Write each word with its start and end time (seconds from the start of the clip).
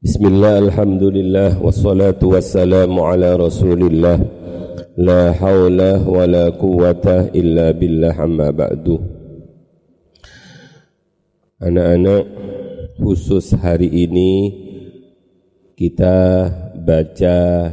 Bismillah, 0.00 0.64
alhamdulillah, 0.64 1.60
wassalatu 1.60 2.32
wassalamu 2.32 3.04
ala 3.04 3.36
rasulillah. 3.36 4.16
La 4.96 5.28
hawla 5.36 6.00
wa 6.00 6.24
la 6.24 6.48
quwata 6.56 7.28
illa 7.36 7.68
billah 7.76 8.16
amma 8.16 8.48
ba'du. 8.48 8.96
Anak-anak, 11.60 12.24
khusus 12.96 13.52
hari 13.60 13.92
ini 13.92 14.32
kita 15.76 16.48
baca 16.80 17.68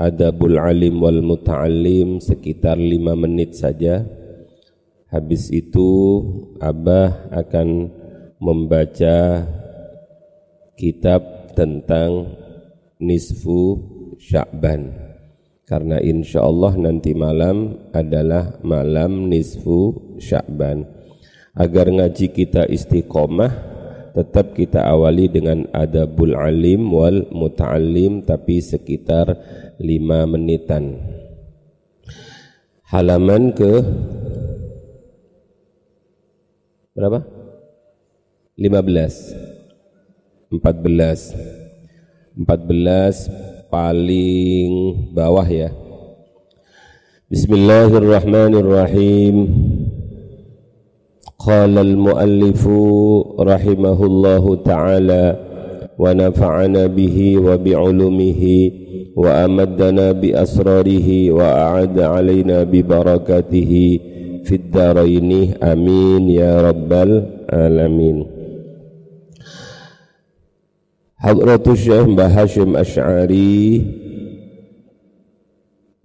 Adabul 0.00 0.56
Alim 0.56 0.96
wal 0.96 1.20
Muta'alim 1.20 2.24
sekitar 2.24 2.80
lima 2.80 3.12
menit 3.12 3.52
saja. 3.52 4.00
Habis 5.12 5.52
itu 5.52 6.24
Abah 6.56 7.28
akan 7.36 7.92
membaca 8.40 9.44
kitab 10.78 11.50
tentang 11.58 12.38
nisfu 13.02 13.82
Sya'ban 14.22 14.94
karena 15.66 15.98
insya 15.98 16.46
Allah 16.46 16.78
nanti 16.78 17.12
malam 17.18 17.90
adalah 17.90 18.56
malam 18.62 19.26
nisfu 19.26 20.14
Sya'ban 20.22 20.86
agar 21.58 21.90
ngaji 21.90 22.30
kita 22.30 22.70
istiqomah 22.70 23.78
tetap 24.18 24.54
kita 24.54 24.82
awali 24.82 25.30
dengan 25.30 25.66
adabul 25.70 26.34
alim 26.34 26.90
wal 26.90 27.30
muta'alim 27.30 28.26
tapi 28.26 28.58
sekitar 28.58 29.30
lima 29.78 30.26
menitan. 30.26 30.98
Halaman 32.90 33.54
ke 33.54 33.72
berapa? 36.98 37.22
15 38.58 39.57
14 40.48 42.40
14 42.40 43.68
paling 43.68 44.72
bawah 45.12 45.44
ya. 45.44 45.68
Bismillahirrahmanirrahim. 47.28 49.44
Qala 51.36 51.84
al-muallifu 51.84 52.80
rahimahullahu 53.44 54.64
ta'ala 54.64 55.36
wa 56.00 56.16
nafa'ana 56.16 56.88
bihi 56.88 57.36
wa 57.36 57.60
bi'ulumihi 57.60 59.12
wa 59.12 59.44
amaddana 59.44 60.16
bi 60.16 60.32
asrarihi 60.32 61.28
wa 61.28 61.76
a'ada 61.76 62.16
alaina 62.16 62.64
bi 62.64 62.80
barakatihi 62.80 64.00
fid 64.48 64.72
daraini 64.72 65.52
amin 65.60 66.24
ya 66.32 66.64
rabbal 66.64 67.44
alamin 67.52 68.37
Hadratus 71.18 71.82
Syekh 71.82 72.14
Mbah 72.14 72.30
Hashim 72.30 72.78
Ash'ari 72.78 73.82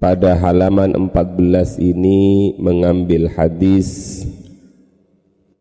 pada 0.01 0.33
halaman 0.41 0.97
14 0.97 1.77
ini 1.85 2.57
mengambil 2.57 3.29
hadis 3.29 4.25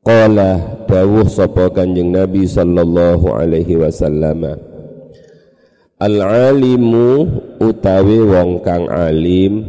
Qala 0.00 0.56
dawuh 0.88 1.28
sapa 1.28 1.68
Kanjeng 1.68 2.16
Nabi 2.16 2.48
sallallahu 2.48 3.28
alaihi 3.28 3.76
wasallam 3.76 4.56
Al-alimu 6.00 7.08
utawi 7.60 8.24
wong 8.24 8.64
kang 8.64 8.88
alim 8.88 9.68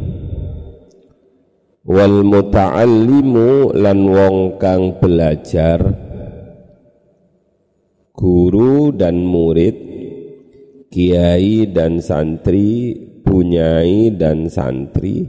wal 1.84 2.24
muta'allimu 2.24 3.76
lan 3.76 4.00
wong 4.00 4.56
kang 4.56 4.96
belajar 4.96 6.03
guru 8.14 8.94
dan 8.94 9.26
murid, 9.26 9.74
kiai 10.88 11.66
dan 11.74 11.98
santri, 11.98 12.94
punyai 13.26 14.14
dan 14.14 14.46
santri. 14.46 15.26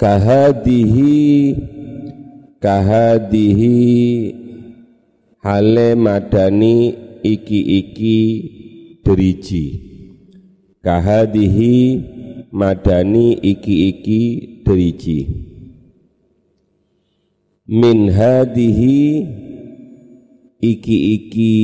Kahadihi 0.00 1.20
kahadihi 2.56 3.76
hale 5.44 5.92
madani 5.92 6.96
iki-iki 7.20 8.20
deriji. 9.04 9.66
Kahadihi 10.80 11.76
madani 12.48 13.36
iki-iki 13.44 14.22
deriji. 14.64 15.20
Min 17.68 18.08
hadihi 18.08 19.00
iki-iki 20.60 21.54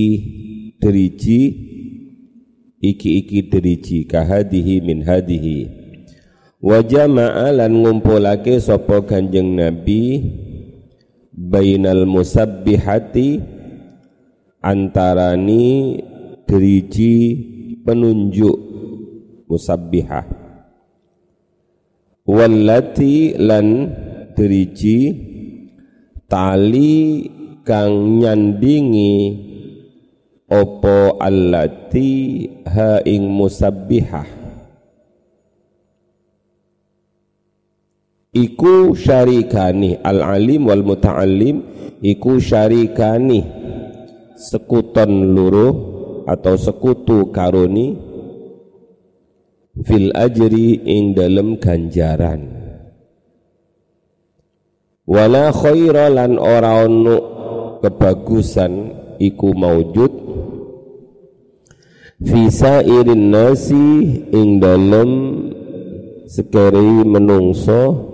deriji 0.81 1.41
iki-iki 2.81 3.49
deriji 3.49 3.99
kahadihi 4.09 4.81
min 4.85 5.05
hadihi. 5.05 5.69
Wa 6.61 6.81
jama'a 6.83 7.53
lan 7.53 7.73
ngumpulake 7.85 8.59
sapa 8.59 9.05
Kanjeng 9.05 9.55
Nabi 9.55 10.25
bainal 11.31 12.09
musabbihati 12.09 13.39
antarani 14.65 16.01
deriji 16.49 17.15
penunjuk 17.85 18.57
musabbihah. 19.47 20.27
Wallati 22.27 23.39
lan 23.39 23.67
deriji 24.35 24.99
tali 26.27 27.23
kang 27.67 28.23
nyandingi 28.23 29.35
opo 30.47 31.19
allati 31.19 32.47
ha 32.63 33.03
ing 33.03 33.27
musabbihah. 33.27 34.29
Iku 38.37 38.95
syarikani 38.95 39.99
al 39.99 40.23
alim 40.23 40.71
wal 40.71 40.87
muta'allim 40.87 41.57
iku 42.05 42.39
syarikani 42.39 43.43
sekuton 44.39 45.35
luru 45.35 45.69
atau 46.29 46.55
sekutu 46.55 47.35
karuni 47.35 47.97
fil 49.83 50.15
ajri 50.15 50.87
ing 50.87 51.19
dalem 51.19 51.59
ganjaran. 51.59 52.43
Wala 55.07 55.51
khaira 55.51 56.13
lan 56.13 56.39
ora 56.39 56.87
ono 56.87 57.36
kebagusan 57.87 58.91
iku 59.23 59.55
maujud 59.55 60.11
visa 62.19 62.83
irin 62.83 63.31
nasi 63.31 64.27
ing 64.35 64.59
dalem 64.59 65.11
sekeri 66.27 67.07
menungso 67.07 68.11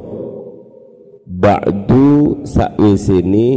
ba'du 1.24 2.44
sakwisini 2.44 3.48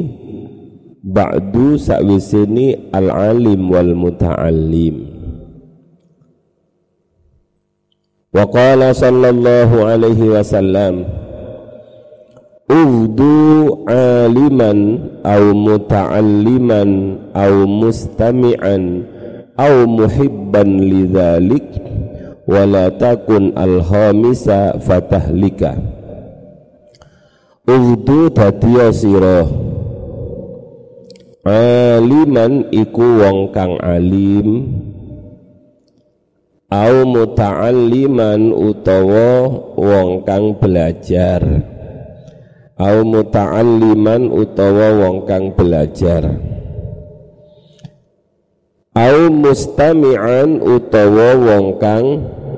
ba'du 1.03 1.75
sakwisini 1.75 2.95
al-alim 2.95 3.67
wal 3.67 3.91
muta'allim. 3.91 5.11
Wa 8.31 8.47
qala 8.47 8.95
sallallahu 8.95 9.83
alaihi 9.83 10.31
wasallam 10.31 11.24
Udu 12.65 13.85
aliman 13.85 14.97
au 15.21 15.53
muta'alliman 15.53 17.13
au 17.37 17.69
mustami'an 17.69 19.05
au 19.53 19.85
muhibban 19.85 20.81
lidzalik 20.81 21.61
wala 22.49 22.89
takun 22.89 23.53
alhamisa 23.53 24.81
fatahlika. 24.81 25.77
Udu 27.69 28.33
dadiya 28.33 28.89
sira. 28.89 29.45
Aliman 31.45 32.73
iku 32.73 33.21
wong 33.21 33.53
kang 33.53 33.77
alim. 33.77 34.73
Au 36.73 37.05
muta'alliman 37.05 38.49
utawa 38.49 39.53
wong 39.77 40.25
kang 40.25 40.57
belajar 40.57 41.74
au 42.75 43.07
muta'alliman 43.07 44.27
utawa 44.27 44.87
wong 44.99 45.17
kang 45.23 45.55
belajar. 45.55 46.27
Au 48.95 49.19
mustami'an 49.31 50.59
utawa 50.59 51.35
wong 51.39 51.67
kang 51.79 52.05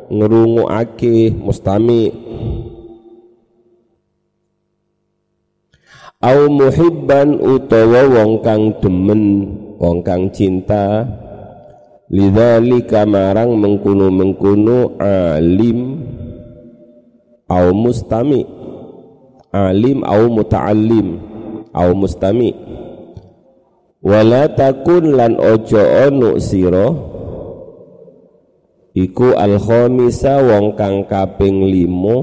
ngrungokake 0.09 1.33
mustami. 1.37 2.13
Au 6.17 6.49
muhibban 6.49 7.37
utawa 7.37 8.01
wong 8.09 8.41
kang 8.41 8.73
demen 8.81 9.23
wong 9.77 10.01
kang 10.01 10.33
cinta. 10.33 11.05
Lidzalika 12.09 13.05
marang 13.05 13.53
mengkuno-mengkuno 13.53 14.97
alim. 14.97 16.01
Au 17.49 17.69
mustami' 17.69 18.56
alim 19.51 20.03
au 20.03 20.31
muta'allim 20.31 21.19
au 21.71 21.89
mustami. 21.93 22.51
Wala 24.03 24.47
takun 24.53 25.17
lan 25.17 25.35
ojo 25.41 25.81
onu 25.81 26.39
siro 26.39 26.87
iku 28.93 29.35
al 29.35 29.59
khamisa 29.59 30.39
wong 30.41 30.77
kang 30.79 31.05
kaping 31.09 31.65
limo 31.65 32.17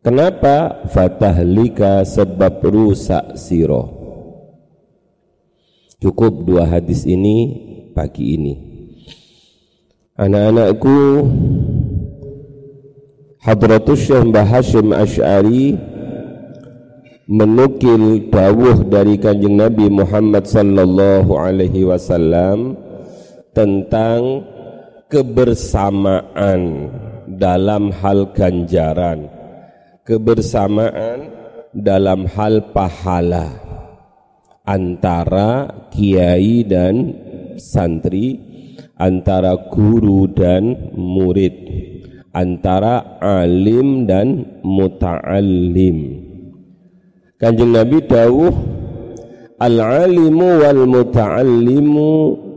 kenapa? 0.00 0.86
Fatahlika 0.88 2.06
sebab 2.06 2.64
rusak 2.64 3.36
siro 3.36 3.98
cukup 5.98 6.46
dua 6.46 6.64
hadis 6.64 7.02
ini 7.04 7.36
pagi 7.92 8.38
ini. 8.38 8.54
Anak-anakku 10.18 10.98
Hadratus 13.38 14.10
Syekh 14.10 14.34
Mbah 14.34 14.46
Hashim 14.50 14.90
Ash'ari 14.90 15.78
menukil 17.30 18.26
dawuh 18.34 18.82
dari 18.82 19.14
kanjeng 19.14 19.54
Nabi 19.54 19.86
Muhammad 19.86 20.42
sallallahu 20.42 21.38
alaihi 21.38 21.86
wasallam 21.86 22.74
tentang 23.54 24.42
kebersamaan 25.06 26.90
dalam 27.38 27.94
hal 27.94 28.34
ganjaran 28.34 29.30
kebersamaan 30.02 31.30
dalam 31.70 32.26
hal 32.34 32.74
pahala 32.74 33.54
antara 34.66 35.70
kiai 35.94 36.66
dan 36.66 37.14
santri 37.54 38.40
antara 38.98 39.54
guru 39.70 40.26
dan 40.26 40.90
murid 40.98 41.54
antara 42.38 43.18
alim 43.18 44.06
dan 44.06 44.46
muta'allim. 44.62 46.22
Kanjeng 47.38 47.74
Nabi 47.74 47.98
dawuh 48.06 48.78
Al-alimu 49.58 50.62
wal 50.62 50.86
muta'allimu 50.86 52.10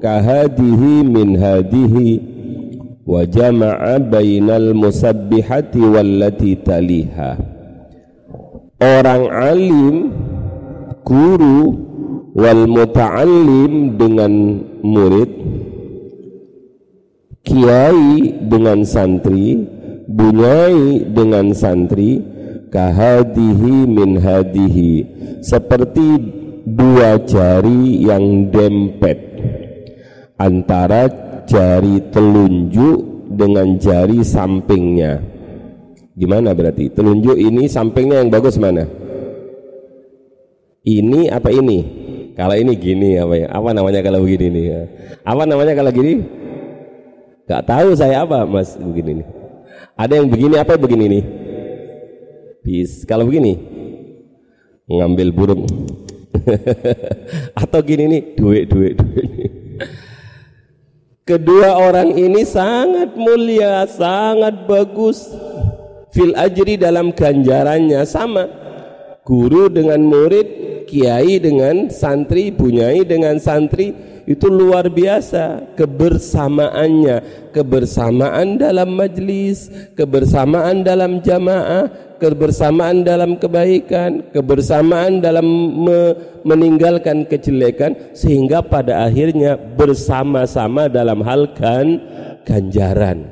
kahadihi 0.06 1.02
min 1.02 1.34
hadihi 1.34 2.22
wa 3.10 3.26
jama'a 3.26 3.98
bainal 3.98 4.78
musabbihati 4.78 5.82
wallati 5.82 6.62
taliha. 6.62 7.42
Orang 8.78 9.34
alim 9.34 9.96
guru 11.02 11.74
wal 12.38 12.70
muta'allim 12.70 13.98
dengan 13.98 14.62
murid 14.86 15.51
kiai 17.42 18.38
dengan 18.46 18.86
santri 18.86 19.62
bunyai 20.12 21.08
dengan 21.10 21.56
santri 21.56 22.22
kahadihi 22.72 23.74
min 23.88 24.20
hadihi. 24.20 24.94
Seperti 25.42 26.08
dua 26.66 27.18
jari 27.26 28.06
yang 28.06 28.50
dempet. 28.54 29.20
Antara 30.38 31.06
jari 31.46 32.02
telunjuk 32.10 33.30
dengan 33.38 33.78
jari 33.78 34.26
sampingnya. 34.26 35.22
Gimana 36.18 36.54
berarti? 36.54 36.90
Telunjuk 36.92 37.38
ini 37.38 37.70
sampingnya 37.70 38.26
yang 38.26 38.30
bagus 38.34 38.58
mana? 38.58 38.86
Ini 40.82 41.30
apa 41.30 41.54
ini? 41.54 42.02
Kalau 42.34 42.58
ini 42.58 42.74
gini 42.74 43.22
apa 43.22 43.34
ya? 43.38 43.48
Apa 43.54 43.70
namanya 43.70 44.02
kalau 44.02 44.26
begini 44.26 44.48
nih? 44.50 44.66
Apa 45.22 45.46
namanya 45.46 45.78
kalau 45.78 45.94
gini 45.94 46.41
Gak 47.52 47.68
tahu 47.68 47.92
saya 48.00 48.24
apa 48.24 48.48
mas 48.48 48.80
begini 48.80 49.20
nih. 49.20 49.28
Ada 50.00 50.24
yang 50.24 50.32
begini 50.32 50.56
apa 50.56 50.80
begini 50.80 51.06
nih? 51.12 51.24
Bis. 52.64 53.04
Kalau 53.04 53.28
begini 53.28 53.60
ngambil 54.88 55.36
burung. 55.36 55.68
Atau 57.62 57.84
gini 57.84 58.08
nih 58.08 58.22
duit 58.40 58.72
duit 58.72 58.96
duit. 58.96 59.28
Kedua 61.28 61.76
orang 61.76 62.16
ini 62.16 62.48
sangat 62.48 63.20
mulia, 63.20 63.84
sangat 63.84 64.64
bagus. 64.64 65.28
Fil 66.16 66.32
ajri 66.40 66.80
dalam 66.80 67.12
ganjarannya 67.12 68.08
sama. 68.08 68.48
Guru 69.28 69.68
dengan 69.68 70.00
murid, 70.00 70.88
kiai 70.88 71.36
dengan 71.44 71.92
santri, 71.92 72.48
bunyai 72.48 73.04
dengan 73.04 73.44
santri 73.44 74.11
itu 74.28 74.52
luar 74.52 74.92
biasa. 74.92 75.76
Kebersamaannya. 75.80 77.50
Kebersamaan 77.56 78.60
dalam 78.60 78.94
majlis. 78.94 79.72
Kebersamaan 79.98 80.84
dalam 80.84 81.24
jamaah. 81.24 82.18
Kebersamaan 82.20 83.02
dalam 83.08 83.40
kebaikan. 83.40 84.30
Kebersamaan 84.30 85.24
dalam 85.24 85.46
me 85.88 86.14
meninggalkan 86.44 87.26
kejelekan. 87.26 87.96
Sehingga 88.12 88.62
pada 88.62 89.08
akhirnya 89.08 89.56
bersama-sama 89.58 90.92
dalam 90.92 91.24
hal 91.24 91.56
kan 91.56 91.98
ganjaran. 92.44 93.26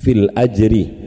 Fil 0.00 0.26
ajri 0.34 1.03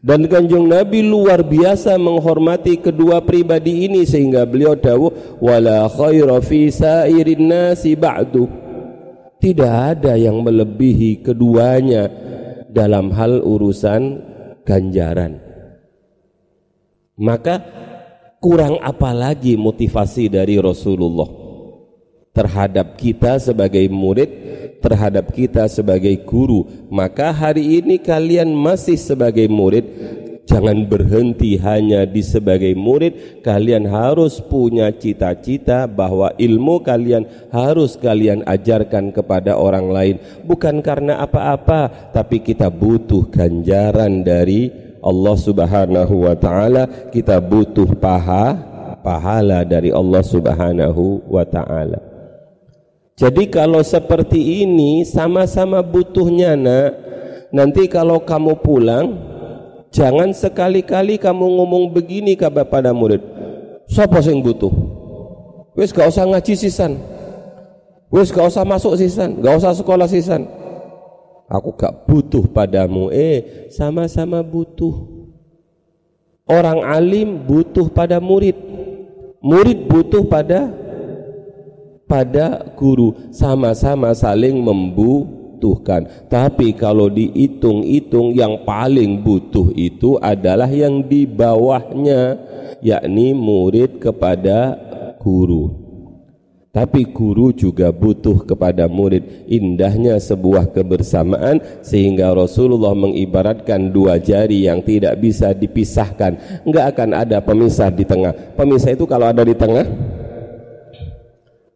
dan 0.00 0.24
kanjeng 0.24 0.64
Nabi 0.64 1.04
luar 1.04 1.44
biasa 1.44 2.00
menghormati 2.00 2.80
kedua 2.80 3.20
pribadi 3.20 3.84
ini 3.84 4.08
sehingga 4.08 4.48
beliau 4.48 4.72
dawuh 4.72 5.40
wala 5.44 5.84
khaira 5.92 6.40
fi 6.40 6.72
sairin 6.72 7.44
nasi 7.44 7.92
ba'du. 7.92 8.48
Tidak 9.40 9.72
ada 9.96 10.16
yang 10.16 10.40
melebihi 10.44 11.24
keduanya 11.24 12.08
dalam 12.68 13.12
hal 13.12 13.40
urusan 13.40 14.20
ganjaran. 14.64 15.40
Maka 17.20 17.60
kurang 18.40 18.80
apa 18.80 19.12
lagi 19.12 19.56
motivasi 19.56 20.32
dari 20.32 20.56
Rasulullah 20.56 21.28
terhadap 22.32 22.96
kita 22.96 23.36
sebagai 23.36 23.84
murid 23.92 24.28
terhadap 24.80 25.32
kita 25.32 25.68
sebagai 25.68 26.16
guru 26.24 26.80
maka 26.90 27.30
hari 27.30 27.78
ini 27.78 28.02
kalian 28.02 28.50
masih 28.50 28.98
sebagai 28.98 29.46
murid. 29.46 29.86
Jangan 30.50 30.82
berhenti 30.90 31.54
hanya 31.62 32.02
di 32.02 32.26
sebagai 32.26 32.74
murid. 32.74 33.38
Kalian 33.46 33.86
harus 33.86 34.42
punya 34.42 34.90
cita-cita 34.90 35.86
bahwa 35.86 36.34
ilmu 36.34 36.82
kalian 36.82 37.22
harus 37.54 37.94
kalian 37.94 38.42
ajarkan 38.42 39.14
kepada 39.14 39.54
orang 39.54 39.86
lain. 39.94 40.16
Bukan 40.42 40.82
karena 40.82 41.22
apa-apa 41.22 42.10
tapi 42.10 42.42
kita 42.42 42.66
butuh 42.66 43.30
ganjaran 43.30 44.26
dari 44.26 44.74
Allah 44.98 45.36
Subhanahu 45.38 46.26
wa 46.26 46.34
taala. 46.34 46.90
Kita 47.14 47.38
butuh 47.38 47.94
paha 47.94 48.58
pahala 49.06 49.62
dari 49.62 49.94
Allah 49.94 50.26
Subhanahu 50.26 51.30
wa 51.30 51.46
taala 51.46 52.09
jadi 53.20 53.44
kalau 53.52 53.84
seperti 53.84 54.64
ini 54.64 55.04
sama-sama 55.04 55.84
butuhnya 55.84 56.56
nak. 56.56 57.12
Nanti 57.52 57.84
kalau 57.90 58.24
kamu 58.24 58.62
pulang 58.64 59.30
Jangan 59.90 60.30
sekali-kali 60.30 61.18
kamu 61.18 61.46
ngomong 61.58 61.90
begini 61.90 62.38
kepada 62.38 62.94
murid. 62.94 63.18
Siapa 63.90 64.22
yang 64.22 64.38
butuh? 64.38 64.70
Wes 65.74 65.90
gak 65.90 66.06
usah 66.06 66.30
ngaji 66.30 66.54
sisan. 66.54 66.94
Wes 68.06 68.30
gak 68.30 68.46
usah 68.46 68.62
masuk 68.62 68.94
sisan. 68.94 69.42
Gak 69.42 69.58
usah 69.58 69.74
sekolah 69.74 70.06
sisan. 70.06 70.46
Aku 71.50 71.74
gak 71.74 72.06
butuh 72.06 72.46
padamu. 72.46 73.10
Eh 73.10 73.66
sama-sama 73.74 74.46
butuh. 74.46 75.26
Orang 76.46 76.86
alim 76.86 77.42
butuh 77.42 77.90
pada 77.90 78.22
murid. 78.22 78.54
Murid 79.42 79.90
butuh 79.90 80.22
pada 80.22 80.70
pada 82.10 82.74
guru. 82.74 83.14
Sama-sama 83.30 84.10
saling 84.10 84.58
membutuhkan. 84.58 86.26
Tapi 86.26 86.74
kalau 86.74 87.06
dihitung-hitung 87.06 88.34
yang 88.34 88.66
paling 88.66 89.22
butuh 89.22 89.70
itu 89.78 90.18
adalah 90.18 90.66
yang 90.66 91.06
di 91.06 91.22
bawahnya 91.30 92.34
yakni 92.82 93.30
murid 93.30 94.02
kepada 94.02 94.74
guru. 95.22 95.90
Tapi 96.70 97.02
guru 97.10 97.50
juga 97.50 97.90
butuh 97.90 98.46
kepada 98.46 98.86
murid. 98.86 99.50
Indahnya 99.50 100.22
sebuah 100.22 100.70
kebersamaan 100.70 101.82
sehingga 101.82 102.30
Rasulullah 102.30 102.94
mengibaratkan 102.94 103.90
dua 103.90 104.22
jari 104.22 104.70
yang 104.70 104.78
tidak 104.78 105.18
bisa 105.18 105.50
dipisahkan. 105.50 106.62
Enggak 106.62 106.94
akan 106.94 107.10
ada 107.26 107.42
pemisah 107.42 107.90
di 107.90 108.06
tengah. 108.06 108.54
Pemisah 108.54 108.94
itu 108.94 109.02
kalau 109.02 109.26
ada 109.26 109.42
di 109.42 109.50
tengah 109.58 109.82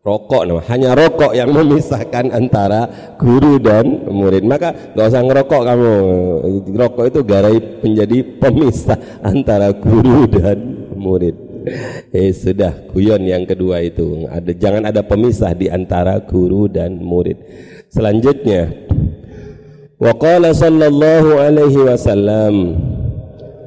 rokok 0.05 0.45
hanya 0.69 0.93
rokok 0.93 1.33
yang 1.33 1.51
memisahkan 1.57 2.29
antara 2.31 2.87
guru 3.17 3.57
dan 3.57 4.05
murid. 4.13 4.45
Maka 4.45 4.93
nggak 4.93 5.07
usah 5.09 5.23
ngerokok 5.25 5.63
kamu. 5.65 5.95
Rokok 6.77 7.05
itu 7.09 7.21
garai 7.25 7.57
menjadi 7.81 8.19
pemisah 8.39 9.01
antara 9.25 9.73
guru 9.73 10.29
dan 10.37 10.61
murid. 10.95 11.35
Eh 12.13 12.31
sudah. 12.37 12.93
Guyon 12.93 13.25
yang 13.25 13.49
kedua 13.49 13.81
itu. 13.81 14.29
Ada 14.29 14.53
jangan 14.53 14.93
ada 14.93 15.01
pemisah 15.01 15.57
di 15.57 15.73
antara 15.73 16.21
guru 16.21 16.69
dan 16.69 17.01
murid. 17.01 17.41
Selanjutnya. 17.89 18.69
Waqala 19.97 20.53
sallallahu 20.53 21.41
alaihi 21.41 21.81
wasallam. 21.81 22.77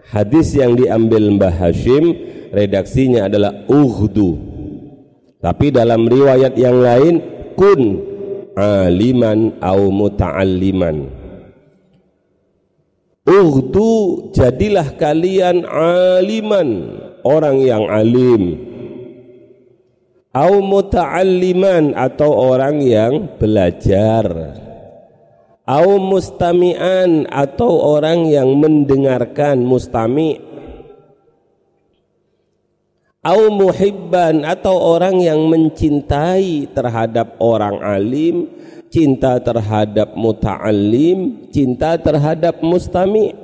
Hadis 0.07 0.53
yang 0.55 0.77
diambil 0.77 1.35
Mbah 1.35 1.51
Hashim 1.51 2.15
redaksinya 2.53 3.27
adalah 3.27 3.67
ughdu 3.67 4.46
Tapi 5.37 5.69
dalam 5.69 6.09
riwayat 6.09 6.57
yang 6.57 6.81
lain 6.81 7.15
kun 7.53 8.01
aliman 8.57 9.53
au 9.61 9.93
muta'alliman. 9.93 11.13
Uhdu 13.27 13.91
jadilah 14.31 14.95
kalian 14.95 15.67
aliman, 15.67 16.69
orang 17.27 17.59
yang 17.59 17.85
alim. 17.91 18.55
Au 20.31 20.63
muta'alliman 20.63 21.97
atau 21.97 22.29
orang 22.29 22.79
yang 22.81 23.35
belajar 23.35 24.25
au 25.67 25.99
mustami'an 25.99 27.27
atau 27.27 27.99
orang 27.99 28.31
yang 28.31 28.55
mendengarkan 28.55 29.59
mustami' 29.67 30.39
au 33.23 33.41
muhibban 33.49 34.45
atau 34.45 34.77
orang 34.77 35.21
yang 35.21 35.45
mencintai 35.49 36.69
terhadap 36.73 37.37
orang 37.41 37.81
alim 37.81 38.49
cinta 38.87 39.41
terhadap 39.41 40.15
muta'allim 40.15 41.49
cinta 41.51 41.97
terhadap 41.99 42.63
mustami' 42.63 43.35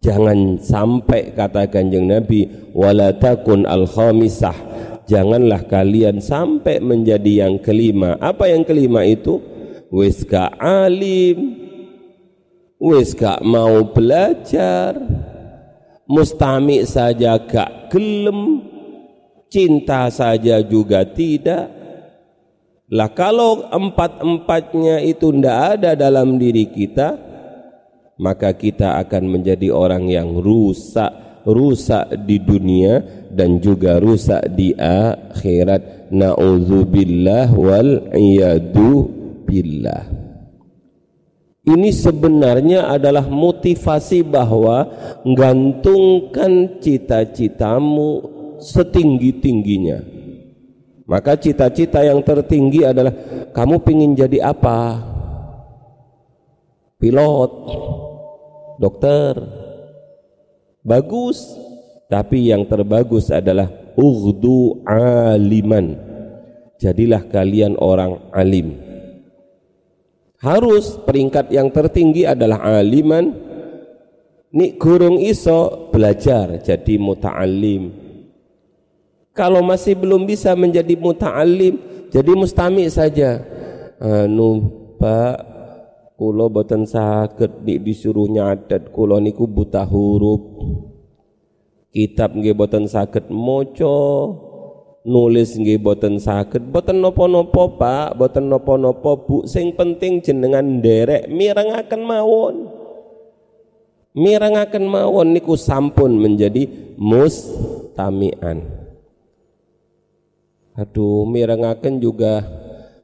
jangan 0.00 0.60
sampai 0.60 1.34
kata 1.34 1.66
kanjeng 1.68 2.08
Nabi 2.08 2.46
wala 2.72 3.12
takun 3.16 3.66
al 3.66 3.88
khamisah 3.88 4.54
janganlah 5.10 5.66
kalian 5.66 6.22
sampai 6.22 6.78
menjadi 6.78 7.50
yang 7.50 7.58
kelima. 7.58 8.14
Apa 8.22 8.46
yang 8.46 8.62
kelima 8.62 9.02
itu? 9.02 9.42
Wis 9.90 10.22
gak 10.22 10.54
alim 10.62 11.58
wis 12.78 13.12
gak 13.12 13.42
mau 13.42 13.82
belajar 13.90 14.94
mustami 16.10 16.82
saja 16.82 17.38
gak 17.38 17.94
gelem 17.94 18.66
cinta 19.46 20.10
saja 20.10 20.58
juga 20.58 21.06
tidak 21.06 21.70
lah 22.90 23.14
kalau 23.14 23.70
empat-empatnya 23.70 25.06
itu 25.06 25.30
ndak 25.30 25.58
ada 25.78 25.90
dalam 25.94 26.34
diri 26.34 26.66
kita 26.66 27.14
maka 28.18 28.50
kita 28.50 28.98
akan 29.06 29.38
menjadi 29.38 29.70
orang 29.70 30.10
yang 30.10 30.42
rusak 30.42 31.30
rusak 31.46 32.04
di 32.28 32.36
dunia 32.42 33.00
dan 33.32 33.62
juga 33.62 33.96
rusak 34.02 34.44
di 34.52 34.74
akhirat 34.76 36.12
naudzubillah 36.12 37.48
wal 37.54 38.12
iyadu 38.12 39.08
billah. 39.46 40.19
Ini 41.60 41.92
sebenarnya 41.92 42.88
adalah 42.88 43.28
motivasi 43.28 44.24
bahwa 44.24 44.88
gantungkan 45.36 46.80
cita-citamu 46.80 48.24
setinggi-tingginya. 48.56 50.00
Maka 51.04 51.36
cita-cita 51.36 52.00
yang 52.00 52.24
tertinggi 52.24 52.80
adalah 52.80 53.12
kamu 53.52 53.76
ingin 53.92 54.12
jadi 54.16 54.38
apa? 54.56 55.04
Pilot, 56.96 57.52
dokter. 58.80 59.36
Bagus, 60.80 61.44
tapi 62.08 62.48
yang 62.48 62.64
terbagus 62.64 63.28
adalah 63.28 63.68
ughdu 64.00 64.80
aliman. 64.88 65.92
Jadilah 66.80 67.20
kalian 67.28 67.76
orang 67.76 68.16
alim 68.32 68.89
harus 70.40 70.98
peringkat 71.04 71.52
yang 71.52 71.68
tertinggi 71.70 72.24
adalah 72.24 72.80
aliman. 72.80 73.48
Ni 74.50 74.74
gurung 74.74 75.22
iso 75.22 75.86
belajar 75.94 76.58
jadi 76.58 76.98
muta'alim 76.98 78.10
kalau 79.30 79.62
masih 79.62 79.94
belum 79.94 80.26
bisa 80.26 80.52
menjadi 80.58 80.98
muta'alim 80.98 81.78
jadi 82.10 82.32
mustami 82.34 82.90
saja. 82.90 83.40
Anu 84.00 84.66
pak 84.98 85.36
kulo 86.18 86.50
boten 86.50 86.84
sakit 86.84 87.62
di 87.64 87.78
disuruh 87.80 88.26
nyatet 88.26 88.90
kulo 88.90 89.22
niku 89.22 89.46
buta 89.46 89.86
huruf. 89.86 90.42
Kitab 91.90 92.34
nggih 92.34 92.54
boten 92.58 92.90
sakit 92.90 93.30
moco 93.30 93.96
nulis 95.04 95.56
nggih 95.56 95.80
boten 95.80 96.20
saged. 96.20 96.68
Boten 96.68 97.00
nopo-nopo 97.00 97.76
Pak. 97.80 98.16
Boten 98.16 98.48
nopo-nopo 98.48 99.24
Bu. 99.24 99.36
Sing 99.48 99.72
penting 99.76 100.20
jenengan 100.20 100.80
nderek 100.80 101.28
mirengaken 101.30 102.02
mawon. 102.04 102.56
Mirengaken 104.10 104.84
mawon 104.90 105.32
niku 105.32 105.54
sampun 105.54 106.18
menjadi 106.18 106.66
mustamian. 106.98 108.66
Aduh 110.74 111.28
mirengaken 111.28 112.00
juga 112.02 112.42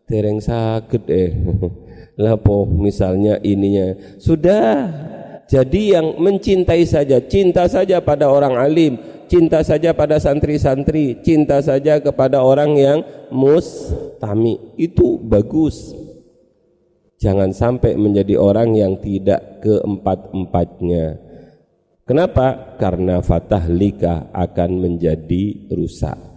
dereng 0.08 0.42
saged 0.42 1.06
eh. 1.10 1.30
Lapo 2.22 2.64
misalnya 2.64 3.36
ininya. 3.44 3.92
Sudah 4.16 4.88
jadi 5.46 6.00
yang 6.00 6.16
mencintai 6.18 6.82
saja 6.88 7.20
cinta 7.22 7.68
saja 7.68 8.00
pada 8.00 8.26
orang 8.26 8.56
alim 8.56 8.96
cinta 9.26 9.62
saja 9.62 9.94
pada 9.94 10.18
santri-santri, 10.18 11.22
cinta 11.22 11.62
saja 11.62 12.02
kepada 12.02 12.42
orang 12.42 12.74
yang 12.78 12.98
mustami. 13.30 14.58
Itu 14.78 15.18
bagus. 15.22 15.94
Jangan 17.16 17.50
sampai 17.50 17.96
menjadi 17.96 18.36
orang 18.36 18.76
yang 18.76 19.00
tidak 19.00 19.64
keempat-empatnya. 19.64 21.18
Kenapa? 22.06 22.78
Karena 22.78 23.18
fatah 23.18 23.66
lika 23.66 24.30
akan 24.30 24.70
menjadi 24.78 25.66
rusak. 25.74 26.35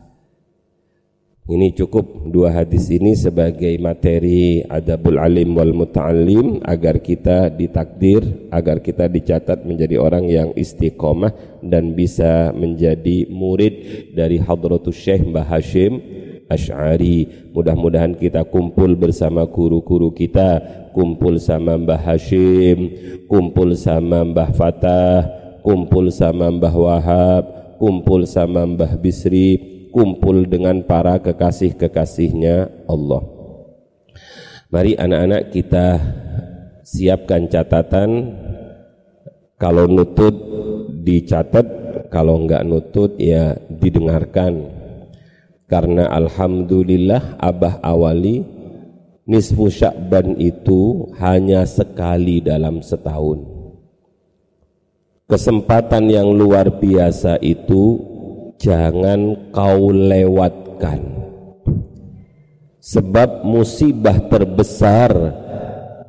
Ini 1.50 1.74
cukup 1.74 2.30
dua 2.30 2.54
hadis 2.54 2.94
ini 2.94 3.18
sebagai 3.18 3.74
materi 3.82 4.62
adabul 4.70 5.18
alim 5.18 5.58
wal 5.58 5.74
muta'alim 5.74 6.62
agar 6.62 7.02
kita 7.02 7.50
ditakdir, 7.50 8.22
agar 8.54 8.78
kita 8.86 9.10
dicatat 9.10 9.66
menjadi 9.66 9.98
orang 9.98 10.30
yang 10.30 10.54
istiqomah 10.54 11.34
dan 11.66 11.98
bisa 11.98 12.54
menjadi 12.54 13.26
murid 13.34 13.74
dari 14.14 14.38
Hadratus 14.38 14.94
Syekh 14.94 15.26
Mbah 15.26 15.50
Hashim 15.50 15.98
Ash'ari. 16.54 17.50
Mudah-mudahan 17.50 18.14
kita 18.14 18.46
kumpul 18.46 18.94
bersama 18.94 19.42
guru-guru 19.50 20.14
kita, 20.14 20.62
kumpul 20.94 21.42
sama 21.42 21.82
Mbah 21.82 22.14
Hashim, 22.14 22.94
kumpul 23.26 23.74
sama 23.74 24.22
Mbah 24.22 24.54
Fatah, 24.54 25.26
kumpul 25.66 26.14
sama 26.14 26.54
Mbah 26.54 26.76
Wahab, 26.78 27.44
kumpul 27.82 28.30
sama 28.30 28.70
Mbah 28.70 29.02
Bisri, 29.02 29.79
kumpul 30.00 30.48
dengan 30.48 30.80
para 30.88 31.20
kekasih-kekasihnya 31.20 32.88
Allah. 32.88 33.20
Mari 34.72 34.96
anak-anak 34.96 35.52
kita 35.52 36.00
siapkan 36.88 37.52
catatan. 37.52 38.40
Kalau 39.60 39.92
nutut 39.92 40.32
dicatat. 41.04 41.68
Kalau 42.08 42.40
enggak 42.40 42.64
nutut 42.64 43.20
ya 43.20 43.60
didengarkan. 43.68 44.72
Karena 45.68 46.08
alhamdulillah 46.16 47.36
abah 47.36 47.84
awali 47.84 48.40
nisfu 49.28 49.68
syakban 49.68 50.40
itu 50.40 51.12
hanya 51.20 51.68
sekali 51.68 52.40
dalam 52.40 52.80
setahun. 52.80 53.44
Kesempatan 55.28 56.08
yang 56.08 56.32
luar 56.34 56.80
biasa 56.80 57.38
itu 57.44 58.09
jangan 58.60 59.50
kau 59.56 59.90
lewatkan. 59.90 61.02
Sebab 62.80 63.48
musibah 63.48 64.20
terbesar 64.28 65.12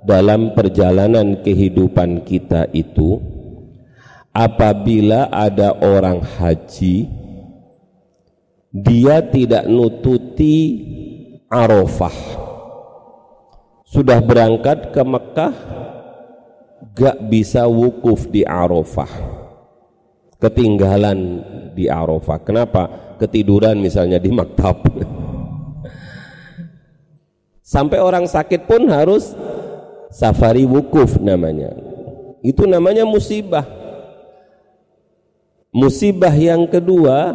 dalam 0.03 0.53
perjalanan 0.59 1.41
kehidupan 1.47 2.27
kita 2.27 2.67
itu 2.75 3.23
apabila 4.35 5.31
ada 5.31 5.77
orang 5.83 6.23
haji 6.23 7.11
dia 8.71 9.19
tidak 9.31 9.67
nututi 9.67 10.87
Arafah. 11.51 12.15
Sudah 13.83 14.23
berangkat 14.23 14.95
ke 14.95 15.03
Mekah 15.03 15.55
gak 16.95 17.19
bisa 17.27 17.67
wukuf 17.67 18.31
di 18.31 18.47
Arafah 18.47 19.40
ketinggalan 20.41 21.45
di 21.77 21.87
Arafah. 21.87 22.41
Kenapa? 22.43 23.15
Ketiduran 23.21 23.79
misalnya 23.79 24.17
di 24.17 24.33
maktab. 24.33 24.81
Sampai 27.61 28.03
orang 28.03 28.27
sakit 28.27 28.67
pun 28.67 28.91
harus 28.91 29.37
safari 30.11 30.67
wukuf 30.67 31.21
namanya. 31.23 31.71
Itu 32.43 32.67
namanya 32.67 33.07
musibah. 33.07 33.63
Musibah 35.71 36.35
yang 36.35 36.67
kedua 36.67 37.31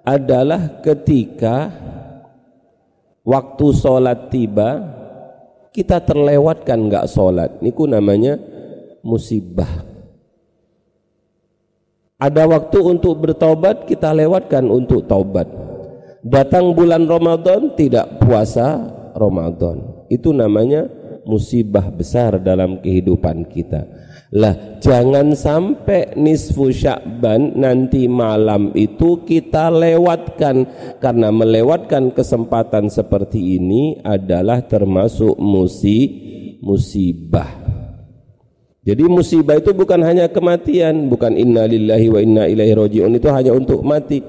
adalah 0.00 0.80
ketika 0.80 1.68
waktu 3.20 3.66
sholat 3.76 4.32
tiba 4.32 4.80
kita 5.74 6.00
terlewatkan 6.00 6.88
nggak 6.88 7.10
sholat. 7.10 7.60
Niku 7.60 7.84
namanya 7.84 8.40
musibah. 9.04 9.93
Ada 12.14 12.46
waktu 12.46 12.78
untuk 12.78 13.26
bertobat, 13.26 13.90
kita 13.90 14.14
lewatkan 14.14 14.70
untuk 14.70 15.10
taubat. 15.10 15.50
Datang 16.22 16.70
bulan 16.70 17.10
Ramadan 17.10 17.74
tidak 17.74 18.22
puasa 18.22 18.86
Ramadan. 19.18 20.06
Itu 20.06 20.30
namanya 20.30 20.86
musibah 21.26 21.90
besar 21.90 22.38
dalam 22.38 22.78
kehidupan 22.78 23.50
kita. 23.50 23.82
Lah, 24.34 24.78
jangan 24.78 25.34
sampai 25.34 26.14
nisfu 26.14 26.70
Sya'ban 26.70 27.58
nanti 27.58 28.06
malam 28.06 28.70
itu 28.78 29.26
kita 29.26 29.70
lewatkan 29.74 30.66
karena 31.02 31.34
melewatkan 31.34 32.14
kesempatan 32.14 32.94
seperti 32.94 33.58
ini 33.58 33.98
adalah 34.06 34.62
termasuk 34.62 35.34
musi 35.38 35.98
musibah. 36.62 37.63
Jadi 38.84 39.08
musibah 39.08 39.56
itu 39.56 39.72
bukan 39.72 40.04
hanya 40.04 40.28
kematian, 40.28 41.08
bukan 41.08 41.40
innalillahi 41.40 42.06
wa 42.12 42.20
inna 42.20 42.44
ilaihi 42.44 42.76
rajiun 42.76 43.16
itu 43.16 43.28
hanya 43.32 43.56
untuk 43.56 43.80
mati 43.80 44.20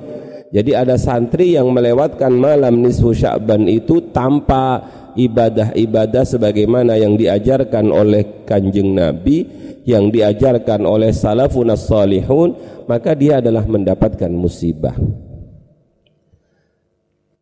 jadi 0.56 0.88
ada 0.88 0.96
santri 0.96 1.60
yang 1.60 1.68
melewatkan 1.76 2.32
malam 2.32 2.80
nisfu 2.80 3.12
Sya'ban 3.12 3.68
itu 3.68 4.14
tanpa 4.16 4.80
ibadah-ibadah 5.20 6.24
sebagaimana 6.24 6.96
yang 6.96 7.20
diajarkan 7.20 7.92
oleh 7.92 8.48
Kanjeng 8.48 8.96
Nabi, 8.96 9.44
yang 9.84 10.08
diajarkan 10.08 10.88
oleh 10.88 11.12
salafun 11.12 11.76
salihun, 11.76 12.56
maka 12.88 13.12
dia 13.20 13.44
adalah 13.44 13.68
mendapatkan 13.68 14.32
musibah. 14.32 14.96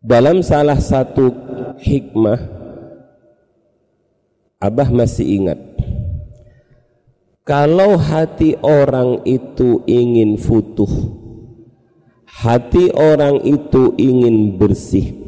Dalam 0.01 0.41
salah 0.41 0.82
satu 0.82 1.32
hikmah 1.79 2.65
Abah 4.63 4.89
masih 4.89 5.43
ingat 5.43 5.60
kalau 7.43 8.00
hati 8.00 8.55
orang 8.63 9.23
itu 9.27 9.83
ingin 9.88 10.39
futuh 10.39 10.89
hati 12.43 12.89
orang 12.91 13.39
itu 13.45 13.93
ingin 13.95 14.57
bersih. 14.57 15.21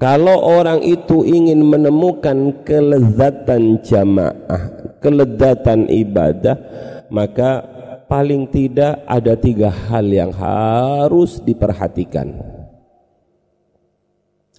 Kalau 0.00 0.34
orang 0.42 0.82
itu 0.82 1.22
ingin 1.22 1.62
menemukan 1.62 2.66
kelezatan 2.66 3.78
jamaah 3.86 4.82
kelezatan 4.98 5.86
ibadah 5.86 6.58
maka 7.06 7.62
paling 8.10 8.50
tidak 8.50 8.98
ada 9.06 9.38
tiga 9.38 9.70
hal 9.70 10.02
yang 10.10 10.34
harus 10.34 11.38
diperhatikan. 11.38 12.34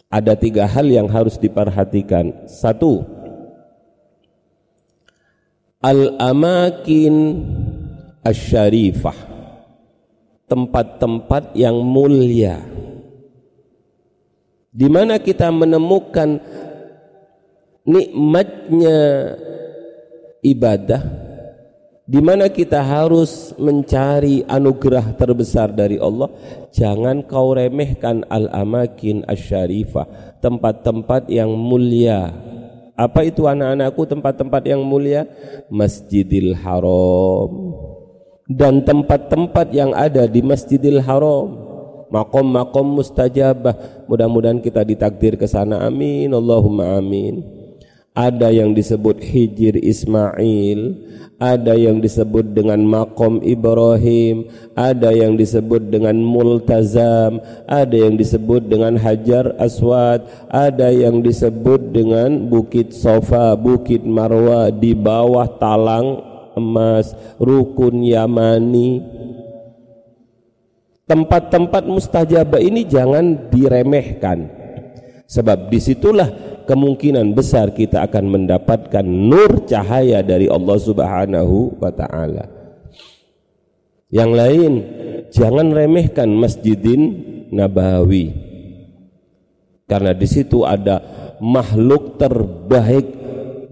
Ada 0.07 0.37
tiga 0.39 0.63
hal 0.69 0.87
yang 0.87 1.11
harus 1.11 1.35
diperhatikan. 1.35 2.47
Satu 2.47 3.03
al-amakin 5.83 7.43
asyarifah. 8.23 9.35
Tempat-tempat 10.47 11.53
yang 11.59 11.75
mulia. 11.83 12.63
Di 14.73 14.87
mana 14.89 15.19
kita 15.19 15.51
menemukan 15.51 16.39
nikmatnya 17.83 18.99
ibadah. 20.41 21.03
Di 22.03 22.19
mana 22.19 22.51
kita 22.51 22.83
harus 22.83 23.55
mencari 23.55 24.43
anugerah 24.43 25.15
terbesar 25.15 25.71
dari 25.71 25.95
Allah. 25.97 26.27
Jangan 26.75 27.23
kau 27.23 27.55
remehkan 27.55 28.27
al-amakin 28.27 29.23
asyarifah. 29.23 30.37
Tempat-tempat 30.43 31.31
yang 31.31 31.55
mulia 31.55 32.29
apa 32.93 33.25
itu 33.25 33.49
anak-anakku 33.49 34.05
tempat-tempat 34.05 34.61
yang 34.69 34.81
mulia? 34.85 35.25
Masjidil 35.71 36.53
Haram. 36.59 37.49
Dan 38.45 38.85
tempat-tempat 38.85 39.73
yang 39.73 39.95
ada 39.97 40.29
di 40.29 40.45
Masjidil 40.45 41.01
Haram. 41.01 41.57
Makom-makom 42.13 43.01
mustajabah. 43.01 44.05
Mudah-mudahan 44.05 44.61
kita 44.61 44.85
ditakdir 44.85 45.33
ke 45.33 45.49
sana. 45.49 45.81
Amin. 45.81 46.29
Allahumma 46.29 47.01
amin 47.01 47.62
ada 48.13 48.53
yang 48.53 48.77
disebut 48.77 49.21
Hijir 49.21 49.77
Ismail 49.77 51.11
ada 51.41 51.73
yang 51.75 51.99
disebut 51.99 52.53
dengan 52.55 52.79
makom 52.85 53.41
Ibrahim 53.41 54.47
ada 54.77 55.09
yang 55.11 55.33
disebut 55.37 55.89
dengan 55.89 56.21
Multazam 56.21 57.41
ada 57.65 57.93
yang 57.97 58.15
disebut 58.15 58.69
dengan 58.69 58.95
Hajar 58.95 59.57
Aswad 59.57 60.23
ada 60.47 60.93
yang 60.93 61.25
disebut 61.25 61.91
dengan 61.91 62.47
Bukit 62.47 62.93
Sofa 62.93 63.57
Bukit 63.57 64.05
Marwa 64.05 64.69
di 64.69 64.93
bawah 64.93 65.49
talang 65.57 66.33
emas, 66.57 67.13
rukun 67.41 68.05
Yamani. 68.05 69.01
Tempat-tempat 71.03 71.83
mustajabah 71.83 72.61
ini 72.63 72.87
jangan 72.87 73.51
diremehkan. 73.51 74.47
Sebab 75.27 75.67
di 75.67 75.79
situlah 75.81 76.29
kemungkinan 76.65 77.35
besar 77.35 77.71
kita 77.71 78.03
akan 78.07 78.25
mendapatkan 78.29 79.05
nur 79.05 79.63
cahaya 79.67 80.23
dari 80.23 80.47
Allah 80.47 80.77
Subhanahu 80.79 81.77
wa 81.77 81.91
taala. 81.91 82.45
Yang 84.13 84.31
lain, 84.31 84.71
jangan 85.33 85.73
remehkan 85.73 86.29
Masjidin 86.29 87.01
Nabawi. 87.49 88.29
Karena 89.89 90.13
di 90.13 90.27
situ 90.29 90.63
ada 90.63 91.01
makhluk 91.41 92.21
terbaik 92.21 93.07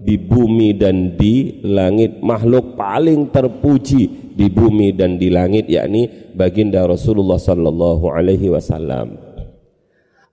di 0.02 0.18
bumi 0.18 0.74
dan 0.74 1.14
di 1.14 1.62
langit 1.62 2.18
makhluk 2.20 2.74
paling 2.74 3.30
terpuji 3.30 4.34
di 4.34 4.50
bumi 4.50 4.90
dan 4.98 5.14
di 5.14 5.30
langit 5.30 5.70
yakni 5.70 6.34
baginda 6.34 6.82
Rasulullah 6.82 7.38
sallallahu 7.38 8.10
alaihi 8.10 8.50
wasallam 8.50 9.31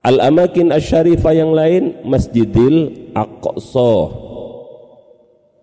al-amakin 0.03 0.71
asyarifah 0.71 1.33
yang 1.35 1.51
lain 1.51 2.03
Masjidil 2.07 3.11
Aqsa. 3.15 3.95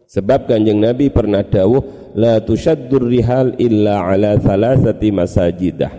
Sebab 0.06 0.46
kanjeng 0.46 0.78
Nabi 0.78 1.10
pernah 1.10 1.42
dawuh 1.42 2.14
la 2.14 2.38
tushaddur 2.38 3.10
rihal 3.10 3.58
illa 3.58 4.00
ala 4.06 4.38
thalathati 4.38 5.10
masajidah. 5.10 5.92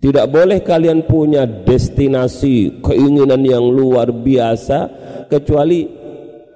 Tidak 0.00 0.26
boleh 0.32 0.64
kalian 0.64 1.04
punya 1.04 1.44
destinasi 1.44 2.80
keinginan 2.80 3.44
yang 3.44 3.64
luar 3.68 4.08
biasa 4.08 4.88
kecuali 5.28 5.84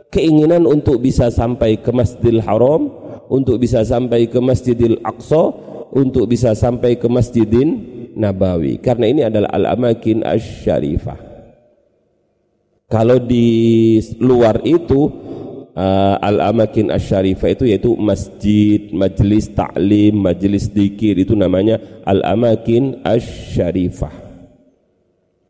keinginan 0.08 0.64
untuk 0.64 1.04
bisa 1.04 1.28
sampai 1.28 1.76
ke 1.76 1.92
Masjidil 1.92 2.40
Haram, 2.40 2.88
untuk 3.28 3.60
bisa 3.60 3.84
sampai 3.84 4.32
ke 4.32 4.40
Masjidil 4.40 4.96
Aqsa, 5.04 5.52
untuk 5.92 6.24
bisa 6.24 6.56
sampai 6.56 6.96
ke 6.96 7.04
Masjidin 7.04 7.93
Nabawi. 8.14 8.78
Karena 8.78 9.06
ini 9.10 9.22
adalah 9.26 9.50
al-amakin 9.52 10.22
asy-syarifah. 10.22 11.18
Kalau 12.88 13.18
di 13.18 13.98
luar 14.22 14.62
itu 14.62 15.10
uh, 15.74 16.16
al-amakin 16.22 16.94
asy-syarifah 16.94 17.48
itu 17.54 17.64
yaitu 17.70 17.90
masjid, 17.98 18.90
majelis 18.94 19.50
taklim, 19.50 20.14
majelis 20.18 20.70
dikir 20.70 21.18
itu 21.18 21.34
namanya 21.34 21.78
al-amakin 22.06 23.02
asy-syarifah. 23.02 24.14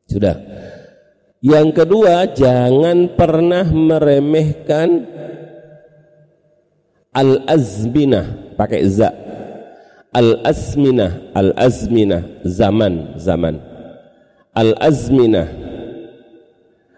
Sudah. 0.08 0.36
Yang 1.44 1.84
kedua, 1.84 2.32
jangan 2.32 3.12
pernah 3.12 3.68
meremehkan 3.68 5.04
al-azminah 7.12 8.56
pakai 8.56 8.80
za. 8.88 9.23
Al-azminah, 10.14 11.34
al-azminah, 11.34 12.46
zaman, 12.46 13.18
zaman. 13.18 13.58
Al-azminah 14.54 15.50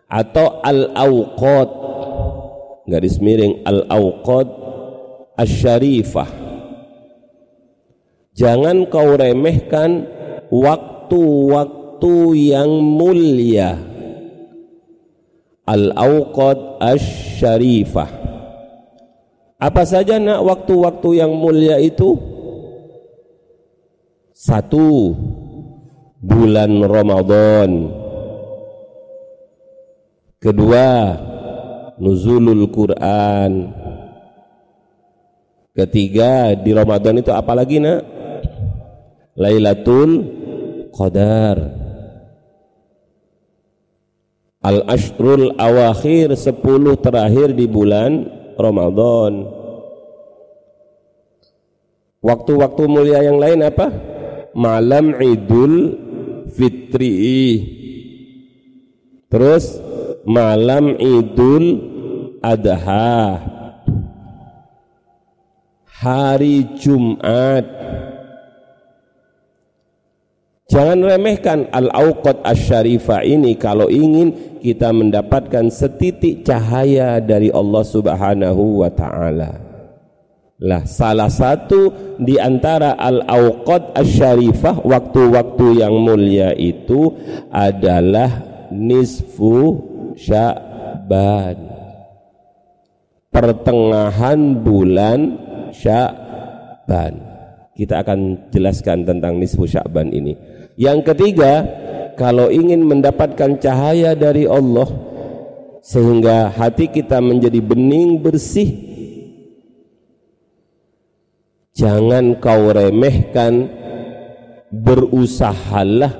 atau 0.06 0.60
al-awqat 0.60 1.70
garis 2.86 3.18
miring 3.18 3.64
al-awqat 3.64 4.46
asyarifah. 5.40 6.28
Jangan 8.36 8.84
kau 8.92 9.16
remehkan 9.16 10.04
waktu-waktu 10.52 12.16
yang 12.52 12.68
mulia 12.84 13.80
al-awqad 15.66 16.78
asy-syarifah. 16.78 18.10
Apa 19.56 19.82
saja 19.82 20.20
nak 20.22 20.46
waktu-waktu 20.46 21.18
yang 21.18 21.32
mulia 21.34 21.80
itu? 21.82 22.35
Satu, 24.36 25.16
bulan 26.20 26.84
Ramadan. 26.84 27.88
Kedua, 30.36 31.16
nuzulul 31.96 32.68
Quran. 32.68 33.72
Ketiga, 35.72 36.52
di 36.52 36.68
Ramadan 36.76 37.24
itu 37.24 37.32
apa 37.32 37.56
lagi 37.56 37.80
nak? 37.80 38.04
Lailatul 39.40 40.10
Qadar 40.92 41.56
Al-Ashrul 44.64 45.56
Awakhir 45.60 46.32
10 46.32 47.04
terakhir 47.04 47.52
di 47.52 47.68
bulan 47.68 48.24
Ramadan 48.56 49.44
Waktu-waktu 52.24 52.82
mulia 52.88 53.20
yang 53.20 53.36
lain 53.36 53.60
apa? 53.60 54.15
Malam 54.56 55.12
Idul 55.20 55.74
Fitri. 56.48 57.60
Terus 59.28 59.76
malam 60.24 60.96
Idul 60.96 61.64
Adha. 62.40 63.52
Hari 65.96 66.76
Jumat. 66.80 67.64
Jangan 70.66 70.98
remehkan 70.98 71.70
al-auqat 71.70 72.42
asy-syarifah 72.42 73.22
ini 73.22 73.54
kalau 73.54 73.86
ingin 73.86 74.58
kita 74.60 74.90
mendapatkan 74.90 75.70
setitik 75.70 76.42
cahaya 76.42 77.22
dari 77.22 77.54
Allah 77.54 77.86
Subhanahu 77.86 78.82
wa 78.84 78.90
taala. 78.90 79.75
Lah 80.56 80.88
salah 80.88 81.28
satu 81.28 81.92
di 82.16 82.40
antara 82.40 82.96
al-auqat 82.96 83.92
asy-syarifah 83.92 84.80
waktu-waktu 84.88 85.84
yang 85.84 85.92
mulia 86.00 86.56
itu 86.56 87.12
adalah 87.52 88.40
nisfu 88.72 89.76
Sya'ban. 90.16 91.60
Pertengahan 93.28 94.40
bulan 94.64 95.20
Sya'ban. 95.76 97.20
Kita 97.76 98.00
akan 98.00 98.48
jelaskan 98.48 99.04
tentang 99.04 99.36
nisfu 99.36 99.68
Sya'ban 99.68 100.08
ini. 100.08 100.32
Yang 100.80 101.12
ketiga, 101.12 101.68
kalau 102.16 102.48
ingin 102.48 102.80
mendapatkan 102.80 103.60
cahaya 103.60 104.16
dari 104.16 104.48
Allah 104.48 104.88
sehingga 105.84 106.48
hati 106.48 106.88
kita 106.88 107.20
menjadi 107.20 107.60
bening 107.60 108.24
bersih 108.24 108.95
jangan 111.76 112.40
kau 112.40 112.72
remehkan 112.72 113.68
berusahalah 114.72 116.12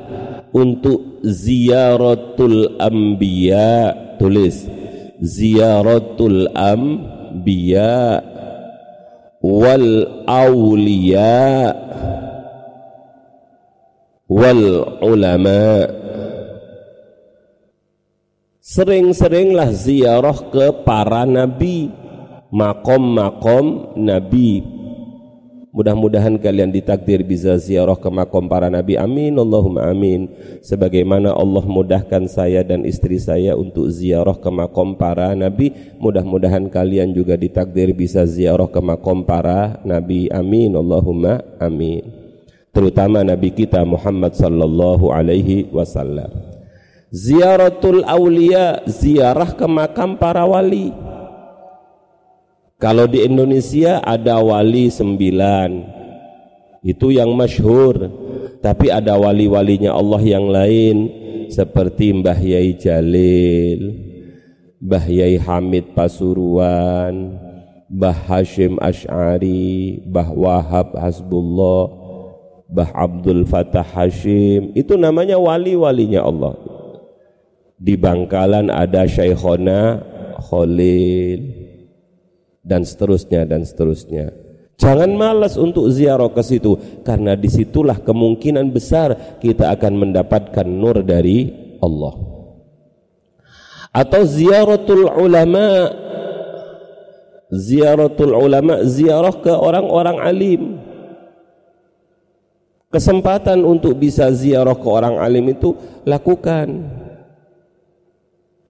untuk 0.53 1.25
ziaratul 1.25 2.77
anbiya. 2.77 4.05
Tulis 4.21 4.65
ziaratul 5.21 6.49
anbiya 6.53 8.21
wal 9.41 9.89
awliya 10.29 11.73
wal 14.29 14.65
ulama. 15.01 15.89
Sering-seringlah 18.67 19.71
ziarah 19.73 20.51
ke 20.51 20.75
para 20.83 21.23
nabi 21.23 21.87
makom-makom 22.51 23.95
nabi 23.95 24.76
Mudah-mudahan 25.77 26.41
kalian 26.41 26.73
ditakdir 26.73 27.21
bisa 27.21 27.61
ziarah 27.61 28.01
ke 28.01 28.09
makom 28.09 28.49
para 28.49 28.73
nabi. 28.73 28.97
Amin 28.97 29.37
Allahumma 29.37 29.93
amin. 29.93 30.33
Sebagaimana 30.65 31.37
Allah 31.37 31.61
mudahkan 31.69 32.25
saya 32.33 32.65
dan 32.65 32.89
istri 32.89 33.21
saya 33.21 33.53
untuk 33.53 33.93
ziarah 33.93 34.41
ke 34.41 34.49
makom 34.49 34.97
para 34.97 35.37
nabi, 35.37 35.77
mudah-mudahan 36.01 36.73
kalian 36.73 37.13
juga 37.13 37.37
ditakdir 37.37 37.93
bisa 37.93 38.25
ziarah 38.25 38.73
ke 38.73 38.81
makom 38.81 39.21
para 39.29 39.77
nabi. 39.85 40.33
Amin 40.33 40.73
Allahumma 40.73 41.45
amin 41.61 42.27
terutama 42.77 43.25
Nabi 43.25 43.57
kita 43.57 43.81
Muhammad 43.89 44.37
sallallahu 44.37 45.09
alaihi 45.09 45.73
wasallam. 45.73 46.29
Ziaratul 47.09 48.05
aulia, 48.05 48.85
ziarah 48.85 49.57
ke 49.57 49.65
makam 49.65 50.21
para 50.21 50.45
wali. 50.45 50.93
Kalau 52.77 53.09
di 53.09 53.25
Indonesia 53.25 54.05
ada 54.05 54.37
wali 54.37 54.93
sembilan, 54.93 55.97
itu 56.85 57.09
yang 57.09 57.33
masyhur. 57.33 57.97
Tapi 58.61 58.93
ada 58.93 59.17
wali-walinya 59.17 59.97
Allah 59.97 60.21
yang 60.21 60.53
lain. 60.53 60.97
Seperti 61.49 62.13
Mbah 62.13 62.37
Yai 62.37 62.77
Jalil, 62.77 63.81
Mbah 64.77 65.07
Yai 65.09 65.41
Hamid 65.41 65.97
Pasuruan, 65.97 67.41
Mbah 67.89 68.17
Hashim 68.29 68.77
Ash'ari, 68.77 70.05
Mbah 70.05 70.29
Wahab 70.37 71.01
Hasbullah, 71.01 71.89
Bah 72.69 72.93
Abdul 72.93 73.49
Fatah 73.49 73.89
Hashim. 73.89 74.77
Itu 74.77 75.01
namanya 75.01 75.41
wali-walinya 75.41 76.29
Allah. 76.29 76.61
Di 77.81 77.97
Bangkalan 77.97 78.69
ada 78.69 79.09
Syekhona 79.09 80.03
Khalil 80.45 81.56
dan 82.67 82.83
seterusnya 82.83 83.47
dan 83.47 83.63
seterusnya. 83.63 84.35
Jangan 84.77 85.09
malas 85.17 85.57
untuk 85.57 85.89
ziarah 85.89 86.29
ke 86.29 86.43
situ 86.45 86.77
karena 87.01 87.33
di 87.33 87.49
situlah 87.49 87.97
kemungkinan 87.97 88.69
besar 88.75 89.39
kita 89.41 89.73
akan 89.73 89.93
mendapatkan 90.05 90.67
nur 90.69 91.01
dari 91.01 91.49
Allah. 91.81 92.13
Atau 93.95 94.29
ziaratul 94.29 95.09
ulama 95.09 95.89
ziaratul 97.49 98.37
ulama 98.37 98.85
ziarah 98.85 99.33
ke 99.33 99.49
orang-orang 99.49 100.19
alim. 100.21 100.63
Kesempatan 102.93 103.65
untuk 103.65 103.97
bisa 103.97 104.29
ziarah 104.29 104.77
ke 104.77 104.89
orang 104.89 105.17
alim 105.17 105.57
itu 105.57 105.73
lakukan. 106.05 106.69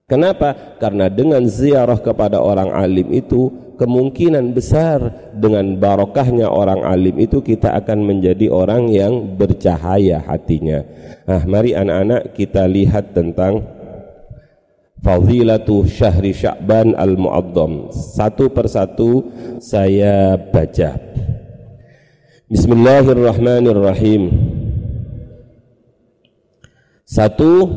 Kenapa? 0.07 0.79
karena 0.79 1.11
dengan 1.11 1.43
ziarah 1.43 1.99
kepada 1.99 2.39
orang 2.39 2.71
alim 2.71 3.11
itu 3.11 3.66
kemungkinan 3.77 4.51
besar 4.51 5.31
dengan 5.37 5.77
barokahnya 5.77 6.49
orang 6.49 6.83
alim 6.83 7.15
itu 7.21 7.39
kita 7.45 7.77
akan 7.77 8.03
menjadi 8.03 8.49
orang 8.49 8.89
yang 8.89 9.37
bercahaya 9.37 10.19
hatinya 10.25 10.83
nah 11.23 11.45
mari 11.45 11.77
anak-anak 11.77 12.35
kita 12.35 12.65
lihat 12.65 13.13
tentang 13.13 13.77
Fadilatu 14.97 15.85
Syahri 15.85 16.33
Sya'ban 16.33 16.97
Al-Mu'addam 16.97 17.93
Satu 17.93 18.49
persatu 18.49 19.29
saya 19.61 20.33
baca 20.35 20.97
Bismillahirrahmanirrahim. 22.47 24.31
Satu 27.03 27.67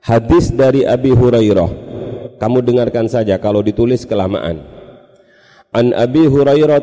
hadis 0.00 0.48
dari 0.48 0.88
Abi 0.88 1.12
Hurairah. 1.12 1.89
Kamu 2.40 2.64
dengarkan 2.64 3.04
saja 3.04 3.36
kalau 3.36 3.60
ditulis 3.60 4.08
kelamaan. 4.08 4.64
An 5.76 5.92
Abi 5.92 6.24
Hurairah 6.24 6.80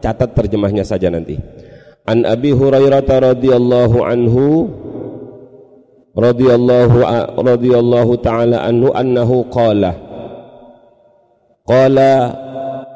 catat 0.00 0.32
terjemahnya 0.32 0.80
saja 0.80 1.12
nanti. 1.12 1.36
An 2.08 2.24
Abi 2.24 2.56
Hurairah 2.56 3.04
radhiyallahu 3.04 4.00
anhu 4.00 4.72
radhiyallahu 6.16 6.96
radhiyallahu 7.40 8.12
taala 8.24 8.64
anhu 8.64 8.92
annahu 8.96 9.44
qala 9.48 9.92
qala 11.68 12.12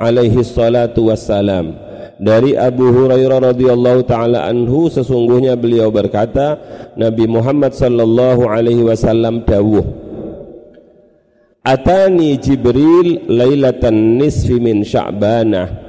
alaihi 0.00 0.44
salatu 0.44 1.12
wassalam 1.12 1.76
dari 2.20 2.56
Abu 2.56 2.92
Hurairah 2.92 3.52
radhiyallahu 3.52 4.04
taala 4.04 4.48
anhu 4.48 4.92
sesungguhnya 4.92 5.56
beliau 5.56 5.88
berkata 5.88 6.60
Nabi 6.96 7.24
Muhammad 7.28 7.72
sallallahu 7.72 8.48
alaihi 8.48 8.84
wasallam 8.84 9.44
dawuh 9.48 10.05
Atani 11.66 12.38
Jibril 12.38 13.26
lailatan 13.26 14.22
nisfi 14.22 14.62
min 14.62 14.86
Sya'banah 14.86 15.86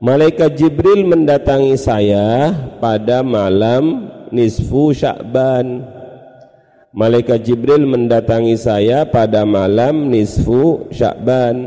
Malaikat 0.00 0.56
Jibril 0.56 1.04
mendatangi 1.04 1.74
saya 1.76 2.54
pada 2.78 3.18
malam 3.26 4.06
nisfu 4.30 4.94
Sya'ban. 4.94 5.82
Malaikat 6.94 7.42
Jibril 7.42 7.82
mendatangi 7.82 8.54
saya 8.54 9.02
pada 9.10 9.42
malam 9.42 10.06
nisfu 10.06 10.86
Sya'ban. 10.94 11.66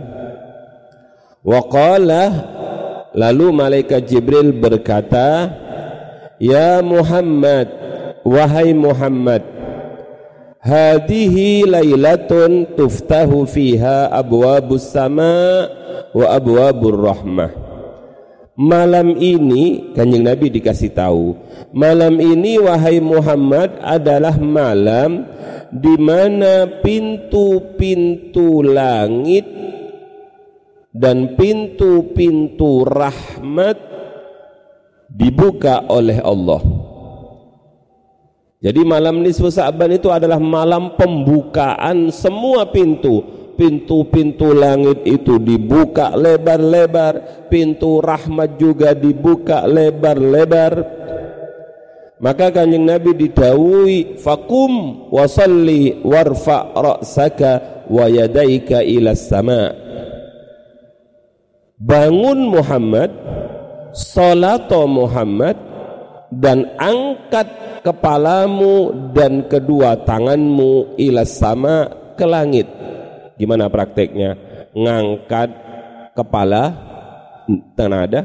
Wa 1.44 1.60
qala 1.68 2.24
Lalu 3.12 3.52
malaikat 3.52 4.08
Jibril 4.08 4.56
berkata, 4.56 5.52
"Ya 6.40 6.80
Muhammad, 6.80 7.68
wahai 8.24 8.72
Muhammad, 8.72 9.44
hadhihi 10.62 11.66
lailatun 11.66 12.78
tuftahu 12.78 13.50
fiha 13.50 14.14
abwabus 14.14 14.88
sama 14.94 15.68
wa 16.14 16.26
abwabur 16.32 16.96
rahmah." 16.96 17.52
Malam 18.62 19.18
ini 19.18 19.96
Kanjeng 19.98 20.28
Nabi 20.28 20.52
dikasih 20.54 20.94
tahu, 20.94 21.34
malam 21.74 22.20
ini 22.22 22.62
wahai 22.62 23.02
Muhammad 23.02 23.74
adalah 23.82 24.38
malam 24.38 25.26
di 25.72 25.96
mana 25.96 26.68
pintu-pintu 26.84 28.60
langit 28.62 29.48
dan 30.92 31.40
pintu-pintu 31.40 32.84
rahmat 32.84 33.80
dibuka 35.08 35.88
oleh 35.88 36.20
Allah. 36.20 36.60
Jadi 38.62 38.86
malam 38.86 39.26
nisfu 39.26 39.50
Sa'ban 39.50 39.90
itu 39.90 40.14
adalah 40.14 40.38
malam 40.38 40.94
pembukaan 40.94 42.14
semua 42.14 42.70
pintu, 42.70 43.26
pintu-pintu 43.58 44.54
langit 44.54 45.02
itu 45.02 45.42
dibuka 45.42 46.14
lebar-lebar 46.14 47.46
pintu 47.50 47.98
rahmat 48.06 48.62
juga 48.62 48.94
dibuka 48.94 49.66
lebar-lebar. 49.66 51.02
Maka 52.22 52.54
kanjeng 52.54 52.86
Nabi 52.86 53.18
didawui 53.18 54.22
fakum 54.22 55.10
wasalli 55.10 56.06
warfa 56.06 56.70
ra'saka 56.70 57.86
wa 57.90 58.06
yadaika 58.06 58.86
ila 58.86 59.18
sama. 59.18 59.74
Bangun 61.82 62.46
Muhammad 62.46 63.10
salato 63.90 64.86
Muhammad 64.86 65.71
dan 66.32 66.64
angkat 66.80 67.48
kepalamu 67.84 69.12
dan 69.12 69.46
kedua 69.52 70.00
tanganmu 70.08 70.96
ila 70.96 71.28
sama 71.28 71.92
ke 72.16 72.24
langit 72.24 72.68
Gimana 73.42 73.74
prakteknya? 73.74 74.38
Ngangkat 74.78 75.50
kepala 76.14 76.78
tenada 77.74 78.22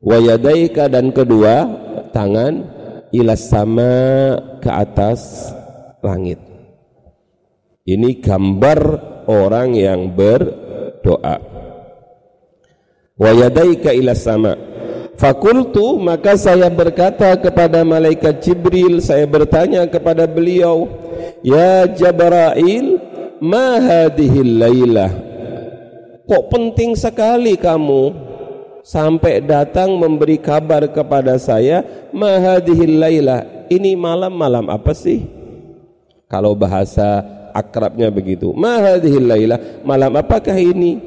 wayadaika 0.00 0.88
dan 0.88 1.12
kedua 1.12 1.68
tangan 2.16 2.64
ilas 3.12 3.44
sama 3.44 3.92
ke 4.64 4.72
atas 4.72 5.52
langit. 6.00 6.40
Ini 7.84 8.24
gambar 8.24 8.80
orang 9.28 9.76
yang 9.76 10.16
berdoa. 10.16 11.36
Wayadaika 13.20 13.92
ilas 13.92 14.24
sama. 14.24 14.56
Fakultu 15.14 15.98
maka 16.02 16.34
saya 16.34 16.66
berkata 16.66 17.32
kepada 17.38 17.86
malaikat 17.86 18.42
Jibril, 18.42 18.98
saya 18.98 19.24
bertanya 19.24 19.86
kepada 19.86 20.26
beliau, 20.26 20.90
Ya 21.44 21.86
Jabrail, 21.86 22.98
ma 23.44 23.76
hadhil 23.76 24.58
lailah 24.58 25.12
kok 26.24 26.44
penting 26.48 26.96
sekali 26.96 27.60
kamu 27.60 28.16
sampai 28.84 29.44
datang 29.44 29.96
memberi 29.96 30.40
kabar 30.40 30.88
kepada 30.88 31.36
saya 31.36 31.84
ma 32.12 32.40
hadhil 32.40 33.00
lailah 33.00 33.68
ini 33.72 33.96
malam-malam 33.96 34.68
apa 34.68 34.92
sih? 34.92 35.24
Kalau 36.28 36.56
bahasa 36.56 37.20
akrabnya 37.52 38.08
begitu 38.08 38.52
ma 38.56 38.80
hadhil 38.80 39.24
lailah 39.28 39.60
malam 39.84 40.12
apakah 40.16 40.56
ini 40.56 41.00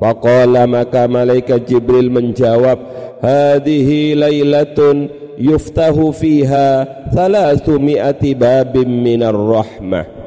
faqala 0.00 0.64
maka 0.64 1.04
malaikat 1.04 1.68
jibril 1.68 2.08
menjawab 2.08 2.80
hadhihi 3.20 4.16
lailatun 4.16 5.12
yuftahu 5.36 6.16
fiha 6.16 6.88
300 7.12 7.68
babim 8.34 8.88
minar 8.88 9.36
rahmah 9.36 10.20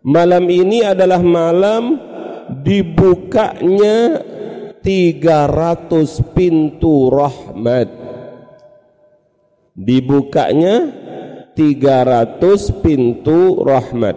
Malam 0.00 0.48
ini 0.48 0.80
adalah 0.80 1.20
malam 1.20 2.00
dibukanya 2.64 4.24
300 4.80 6.32
pintu 6.32 7.12
rahmat. 7.12 7.88
Dibukanya 9.76 10.88
300 11.52 12.80
pintu 12.80 13.60
rahmat. 13.60 14.16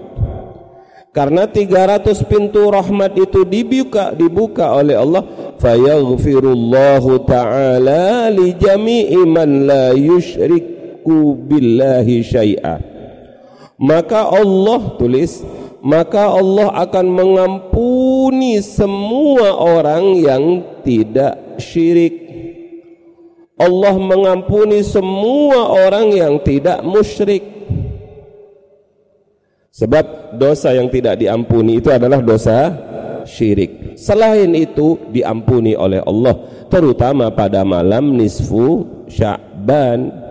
Karena 1.13 1.45
300 1.45 2.25
pintu 2.25 2.73
rahmat 2.73 3.13
itu 3.13 3.45
dibuka 3.45 4.17
dibuka 4.17 4.73
oleh 4.73 4.97
Allah, 4.97 5.21
fayaghfirullahu 5.61 7.21
taala 7.29 8.33
li 8.33 8.57
jami'i 8.57 9.21
man 9.21 9.69
la 9.69 9.93
yusyriku 9.93 11.37
billahi 11.37 12.25
syai'a. 12.25 12.81
Maka 13.77 14.25
Allah 14.25 14.97
tulis 14.97 15.45
maka 15.83 16.33
Allah 16.33 16.81
akan 16.81 17.05
mengampuni 17.11 18.57
semua 18.63 19.53
orang 19.53 20.17
yang 20.17 20.63
tidak 20.81 21.61
syirik. 21.61 22.23
Allah 23.59 23.93
mengampuni 24.01 24.81
semua 24.81 25.77
orang 25.77 26.09
yang 26.09 26.41
tidak 26.41 26.81
musyrik 26.81 27.52
sebab 29.73 30.37
dosa 30.37 30.69
yang 30.77 30.85
tidak 30.93 31.17
diampuni 31.17 31.81
itu 31.81 31.89
adalah 31.89 32.21
dosa 32.21 32.69
syirik 33.25 33.97
selain 33.97 34.53
itu 34.53 35.09
diampuni 35.09 35.73
oleh 35.73 36.05
Allah 36.05 36.37
terutama 36.69 37.33
pada 37.33 37.65
malam 37.65 38.13
nisfu 38.13 38.85
sya'ban 39.09 40.23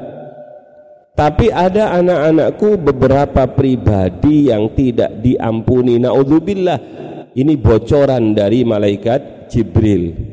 tapi 1.12 1.52
ada 1.52 1.92
anak-anakku 2.00 2.80
beberapa 2.80 3.44
pribadi 3.44 4.48
yang 4.48 4.72
tidak 4.72 5.20
diampuni. 5.20 6.00
Naudzubillah. 6.00 6.80
Ini 7.36 7.52
bocoran 7.60 8.32
dari 8.32 8.64
malaikat 8.64 9.48
Jibril. 9.52 10.31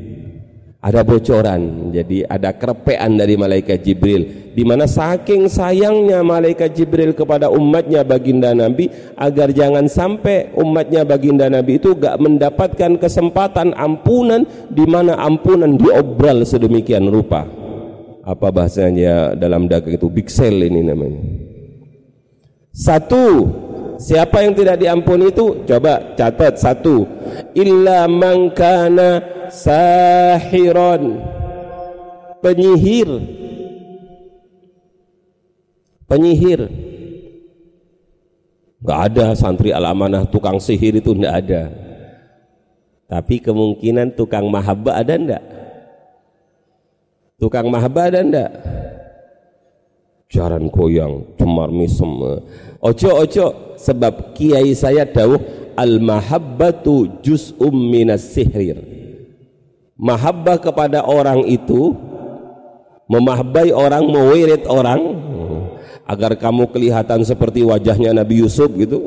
Ada 0.80 1.04
bocoran. 1.04 1.92
Jadi 1.92 2.24
ada 2.24 2.56
kerepean 2.56 3.20
dari 3.20 3.36
malaikat 3.36 3.84
Jibril 3.84 4.50
di 4.50 4.66
mana 4.66 4.88
saking 4.90 5.46
sayangnya 5.46 6.26
malaikat 6.26 6.74
Jibril 6.74 7.14
kepada 7.14 7.52
umatnya 7.52 8.02
baginda 8.02 8.50
Nabi 8.50 8.90
agar 9.14 9.54
jangan 9.54 9.86
sampai 9.86 10.50
umatnya 10.58 11.06
baginda 11.06 11.46
Nabi 11.46 11.78
itu 11.78 11.94
gak 11.94 12.18
mendapatkan 12.18 12.98
kesempatan 12.98 13.76
ampunan 13.78 14.42
di 14.72 14.84
mana 14.88 15.20
ampunan 15.22 15.78
diobral 15.78 16.42
sedemikian 16.42 17.06
rupa 17.06 17.46
apa 18.26 18.48
bahasanya 18.52 19.38
dalam 19.38 19.70
dagang 19.70 19.96
itu 19.96 20.06
big 20.10 20.28
sale 20.28 20.66
ini 20.66 20.82
namanya 20.82 21.22
satu 22.74 23.46
siapa 24.00 24.40
yang 24.40 24.56
tidak 24.56 24.80
diampuni 24.80 25.28
itu? 25.28 25.60
Coba 25.68 26.16
catat 26.16 26.56
satu. 26.56 27.04
Illa 27.52 28.08
mangkana 28.08 29.20
sahiron. 29.52 31.20
Penyihir. 32.40 33.10
Penyihir. 36.08 36.60
Nggak 38.80 39.00
ada 39.12 39.26
santri 39.36 39.76
alamanah 39.76 40.24
tukang 40.24 40.56
sihir 40.56 40.96
itu 40.96 41.12
nggak 41.12 41.36
ada. 41.44 41.62
Tapi 43.04 43.44
kemungkinan 43.44 44.16
tukang 44.16 44.48
mahabbah 44.48 45.04
ada 45.04 45.14
ndak 45.20 45.42
Tukang 47.40 47.72
mahba 47.72 48.12
ada 48.12 48.20
ndak? 48.20 48.52
Jaran 50.28 50.68
koyang, 50.68 51.24
cemar 51.40 51.72
misem. 51.72 52.06
Ojo 52.84 53.10
ojo 53.16 53.69
sebab 53.80 54.36
kiai 54.36 54.76
saya 54.76 55.08
dawuh 55.08 55.40
al 55.74 55.96
mahabbatu 55.98 57.24
juz'um 57.24 57.72
minas 57.72 58.36
sihrir. 58.36 58.84
Mahabbah 59.96 60.60
kepada 60.60 61.04
orang 61.04 61.44
itu 61.48 61.96
memahbai 63.08 63.72
orang, 63.72 64.04
mewirid 64.04 64.64
orang 64.68 65.00
agar 66.04 66.36
kamu 66.36 66.68
kelihatan 66.72 67.24
seperti 67.24 67.64
wajahnya 67.64 68.12
Nabi 68.12 68.44
Yusuf 68.44 68.68
gitu. 68.76 69.00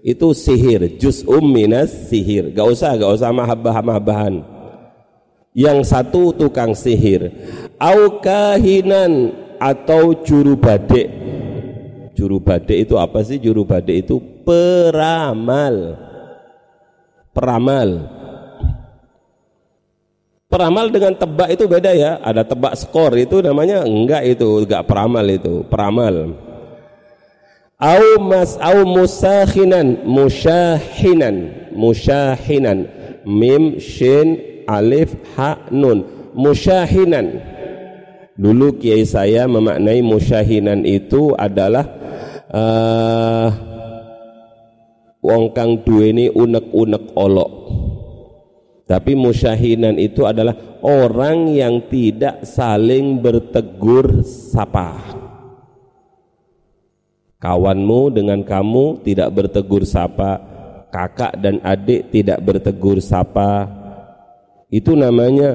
Itu 0.00 0.32
sihir, 0.32 0.96
juz'um 0.96 1.44
minas 1.44 2.08
sihir. 2.08 2.52
Gak 2.56 2.66
usah, 2.68 2.96
gak 2.96 3.20
usah 3.20 3.32
mahabbah-mahabbahan 3.32 4.60
yang 5.56 5.82
satu 5.82 6.30
tukang 6.30 6.78
sihir 6.78 7.26
au 7.74 8.22
kahinan 8.22 9.34
atau 9.58 10.14
juru 10.22 10.54
badek 10.54 11.10
juru 12.20 12.36
badek 12.36 12.84
itu 12.84 13.00
apa 13.00 13.24
sih? 13.24 13.40
Juru 13.40 13.64
badek 13.64 14.04
itu 14.04 14.20
peramal. 14.44 15.96
Peramal. 17.32 17.88
Peramal 20.52 20.92
dengan 20.92 21.16
tebak 21.16 21.48
itu 21.48 21.64
beda 21.64 21.96
ya. 21.96 22.20
Ada 22.20 22.44
tebak 22.44 22.76
skor 22.76 23.16
itu 23.16 23.40
namanya 23.40 23.88
enggak 23.88 24.36
itu 24.36 24.68
enggak 24.68 24.84
peramal 24.84 25.24
itu. 25.24 25.64
Peramal. 25.64 26.36
Au 27.80 28.20
mas 28.20 28.60
au 28.60 28.84
musakhinan 28.84 30.04
musyahinan 30.04 31.36
musyahinan. 31.72 32.84
Mim 33.24 33.80
shin 33.80 34.36
alif 34.68 35.16
ha 35.40 35.56
nun. 35.72 36.04
Musyahinan 36.36 37.40
dulu 38.40 38.80
kiai 38.80 39.04
saya 39.04 39.44
memaknai 39.44 40.00
musyahinan 40.00 40.88
itu 40.88 41.36
adalah 41.36 41.84
uh, 42.48 43.48
wong 45.20 45.52
kang 45.52 45.84
duweni 45.84 46.32
unek-unek 46.32 47.12
olok. 47.12 47.52
Tapi 48.88 49.14
musyahinan 49.14 50.02
itu 50.02 50.26
adalah 50.26 50.56
orang 50.82 51.54
yang 51.54 51.86
tidak 51.86 52.42
saling 52.42 53.22
bertegur 53.22 54.26
sapa. 54.26 54.98
Kawanmu 57.38 58.00
dengan 58.10 58.42
kamu 58.42 59.06
tidak 59.06 59.30
bertegur 59.30 59.86
sapa. 59.86 60.50
Kakak 60.90 61.38
dan 61.38 61.62
adik 61.62 62.10
tidak 62.10 62.42
bertegur 62.42 62.98
sapa. 62.98 63.70
Itu 64.74 64.98
namanya 64.98 65.54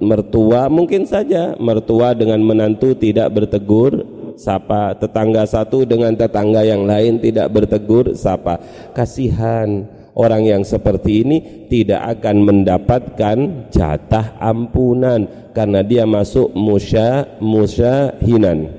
mertua 0.00 0.66
mungkin 0.66 1.06
saja. 1.06 1.54
Mertua 1.58 2.14
dengan 2.16 2.42
menantu 2.42 2.94
tidak 2.96 3.30
bertegur 3.34 4.04
sapa. 4.38 4.96
Tetangga 4.96 5.44
satu 5.44 5.84
dengan 5.84 6.14
tetangga 6.14 6.62
yang 6.66 6.86
lain 6.88 7.18
tidak 7.20 7.52
bertegur 7.52 8.16
sapa. 8.18 8.58
Kasihan 8.96 9.86
orang 10.18 10.46
yang 10.46 10.62
seperti 10.62 11.22
ini 11.24 11.38
tidak 11.68 12.20
akan 12.20 12.36
mendapatkan 12.44 13.36
jatah 13.72 14.36
ampunan 14.42 15.28
karena 15.52 15.80
dia 15.84 16.04
masuk 16.08 16.52
musya 16.56 17.38
musyahinan. 17.38 18.70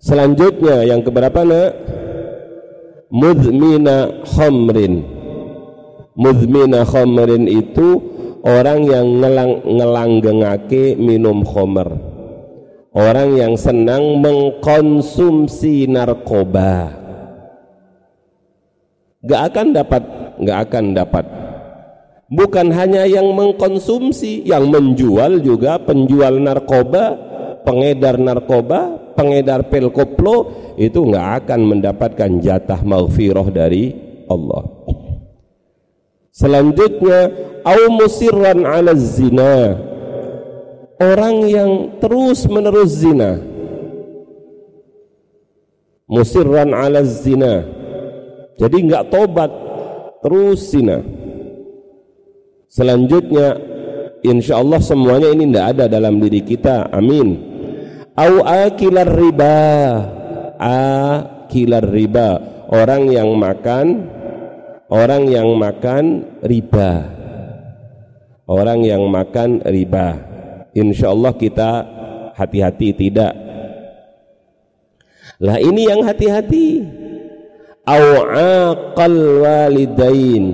Selanjutnya 0.00 0.86
yang 0.88 1.04
keberapa 1.04 1.44
nak? 1.44 1.70
Mudmina 3.10 4.22
khamrin 4.22 5.20
mudmina 6.20 6.84
khamrin 6.84 7.48
itu 7.48 8.19
orang 8.44 8.86
yang 8.88 9.06
ngelang, 9.20 9.52
ngelanggengake 9.64 10.96
minum 10.96 11.44
khamr 11.44 12.10
orang 12.94 13.38
yang 13.38 13.54
senang 13.54 14.18
mengkonsumsi 14.18 15.86
narkoba. 15.86 16.98
Gak 19.20 19.52
akan 19.52 19.66
dapat 19.76 20.02
nggak 20.40 20.58
akan 20.68 20.84
dapat. 20.96 21.24
Bukan 22.30 22.70
hanya 22.70 23.04
yang 23.10 23.34
mengkonsumsi 23.34 24.46
yang 24.46 24.70
menjual 24.70 25.42
juga 25.42 25.82
penjual 25.82 26.38
narkoba 26.38 27.18
pengedar 27.66 28.16
narkoba 28.16 29.12
pengedar 29.18 29.66
pil 29.68 29.90
koplo 29.90 30.48
itu 30.78 31.02
nggak 31.02 31.44
akan 31.44 31.60
mendapatkan 31.76 32.30
jatah 32.40 32.80
maghfirah 32.86 33.50
dari 33.50 33.92
Allah 34.30 34.62
selanjutnya 36.40 37.28
au 37.68 37.92
musirran 37.92 38.64
ala 38.64 38.96
zina. 38.96 39.76
Orang 41.00 41.48
yang 41.48 41.96
terus 42.00 42.44
menerus 42.44 43.00
zina. 43.00 43.40
Musirran 46.08 46.76
ala 46.76 47.04
zina. 47.04 47.64
Jadi 48.60 48.76
nggak 48.84 49.08
tobat 49.08 49.48
terus 50.20 50.68
zina. 50.68 51.00
Selanjutnya 52.68 53.56
insya 54.20 54.60
Allah 54.60 54.78
semuanya 54.84 55.32
ini 55.32 55.48
tidak 55.48 55.66
ada 55.76 55.84
dalam 55.88 56.20
diri 56.20 56.44
kita. 56.44 56.92
Amin. 56.92 57.40
Au 58.12 58.44
akilar 58.44 59.08
riba. 59.08 59.58
Akilar 60.60 61.88
riba. 61.88 62.28
Orang 62.68 63.08
yang 63.08 63.32
makan 63.40 64.19
orang 64.90 65.30
yang 65.30 65.54
makan 65.54 66.26
riba. 66.42 67.06
Orang 68.50 68.82
yang 68.82 69.06
makan 69.06 69.62
riba. 69.62 70.18
Insya 70.74 71.14
Allah 71.14 71.30
kita 71.38 71.70
hati-hati 72.34 72.90
tidak. 72.98 73.32
Lah 75.38 75.56
ini 75.62 75.86
yang 75.86 76.02
hati-hati. 76.02 76.82
Au 77.86 78.04
aqal 78.34 79.18
walidain. 79.40 80.44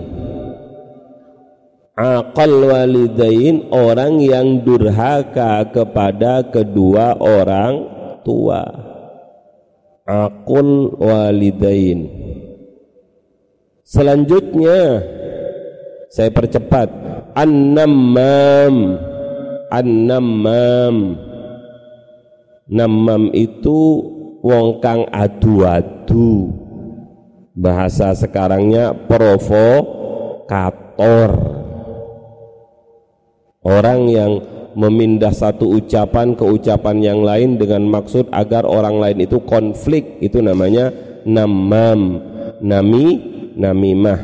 Aqal 1.96 2.52
walidain 2.68 3.72
orang 3.72 4.20
yang 4.20 4.60
durhaka 4.60 5.64
kepada 5.72 6.44
kedua 6.52 7.16
orang 7.16 7.74
tua. 8.20 8.60
Aqul 10.06 10.94
walidain 11.00 12.26
selanjutnya 13.86 15.06
saya 16.10 16.30
percepat. 16.32 16.88
An-nammam. 17.36 18.96
An-nammam. 19.68 21.20
Nammam 22.66 23.30
itu 23.30 24.02
wong 24.40 24.80
kang 24.82 25.06
adu-adu. 25.12 26.50
Bahasa 27.52 28.16
sekarangnya 28.16 28.96
provokator. 29.06 30.50
Orang 33.60 34.08
yang 34.08 34.40
memindah 34.72 35.36
satu 35.36 35.76
ucapan 35.76 36.32
ke 36.32 36.44
ucapan 36.48 36.96
yang 37.04 37.20
lain 37.20 37.60
dengan 37.60 37.84
maksud 37.92 38.32
agar 38.32 38.64
orang 38.64 38.96
lain 38.96 39.28
itu 39.28 39.36
konflik. 39.44 40.16
Itu 40.24 40.40
namanya 40.40 40.96
namam 41.28 42.22
nami 42.64 43.35
namimah. 43.56 44.20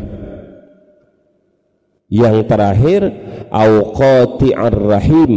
Yang 2.12 2.36
terakhir 2.44 3.00
au 3.48 3.96
qati'ar 3.96 4.76
rahim. 4.76 5.32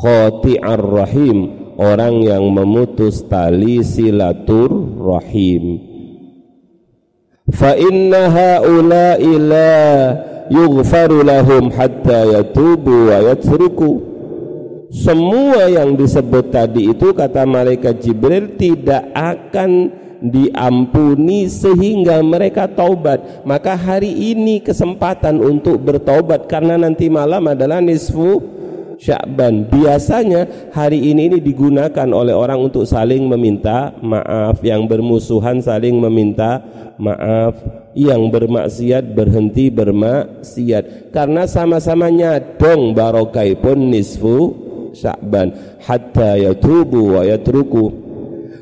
Qati'ar 0.00 0.80
rahim 0.80 1.38
orang 1.76 2.24
yang 2.24 2.48
memutus 2.48 3.20
tali 3.28 3.84
silatur 3.84 4.72
rahim 4.96 5.90
fa 7.50 7.74
inna 7.74 8.30
haula'i 8.30 9.30
la 9.38 9.74
yughfaru 10.50 11.26
lahum 11.26 11.70
hatta 11.74 12.26
yatubu 12.38 13.10
wa 13.10 13.18
yatruku. 13.34 13.92
Semua 14.90 15.70
yang 15.70 15.94
disebut 15.94 16.50
tadi 16.50 16.90
itu 16.90 17.14
kata 17.14 17.46
malaikat 17.46 18.02
Jibril 18.02 18.58
tidak 18.58 19.06
akan 19.14 19.70
diampuni 20.20 21.48
sehingga 21.48 22.20
mereka 22.20 22.68
taubat. 22.68 23.42
Maka 23.48 23.74
hari 23.74 24.12
ini 24.32 24.60
kesempatan 24.60 25.40
untuk 25.40 25.80
bertobat 25.80 26.46
karena 26.46 26.76
nanti 26.76 27.08
malam 27.08 27.48
adalah 27.48 27.80
nisfu 27.80 28.60
Sya'ban 29.00 29.64
biasanya 29.72 30.68
hari 30.76 31.00
ini 31.00 31.32
ini 31.32 31.40
digunakan 31.40 32.04
oleh 32.12 32.36
orang 32.36 32.68
untuk 32.68 32.84
saling 32.84 33.24
meminta 33.24 33.96
maaf. 34.04 34.60
Yang 34.60 34.92
bermusuhan 34.92 35.64
saling 35.64 35.96
meminta 35.96 36.60
maaf. 37.00 37.56
Yang 37.96 38.22
bermaksiat 38.28 39.16
berhenti 39.16 39.72
bermaksiat. 39.72 41.16
Karena 41.16 41.48
sama-sama 41.48 42.12
nyadong 42.12 42.92
barokai 42.92 43.56
pun 43.56 43.88
nisfu 43.88 44.68
Sya'ban 44.92 45.80
hatta 45.80 46.36
yatubu 46.36 47.16
wa 47.16 47.22
yatruku 47.24 48.09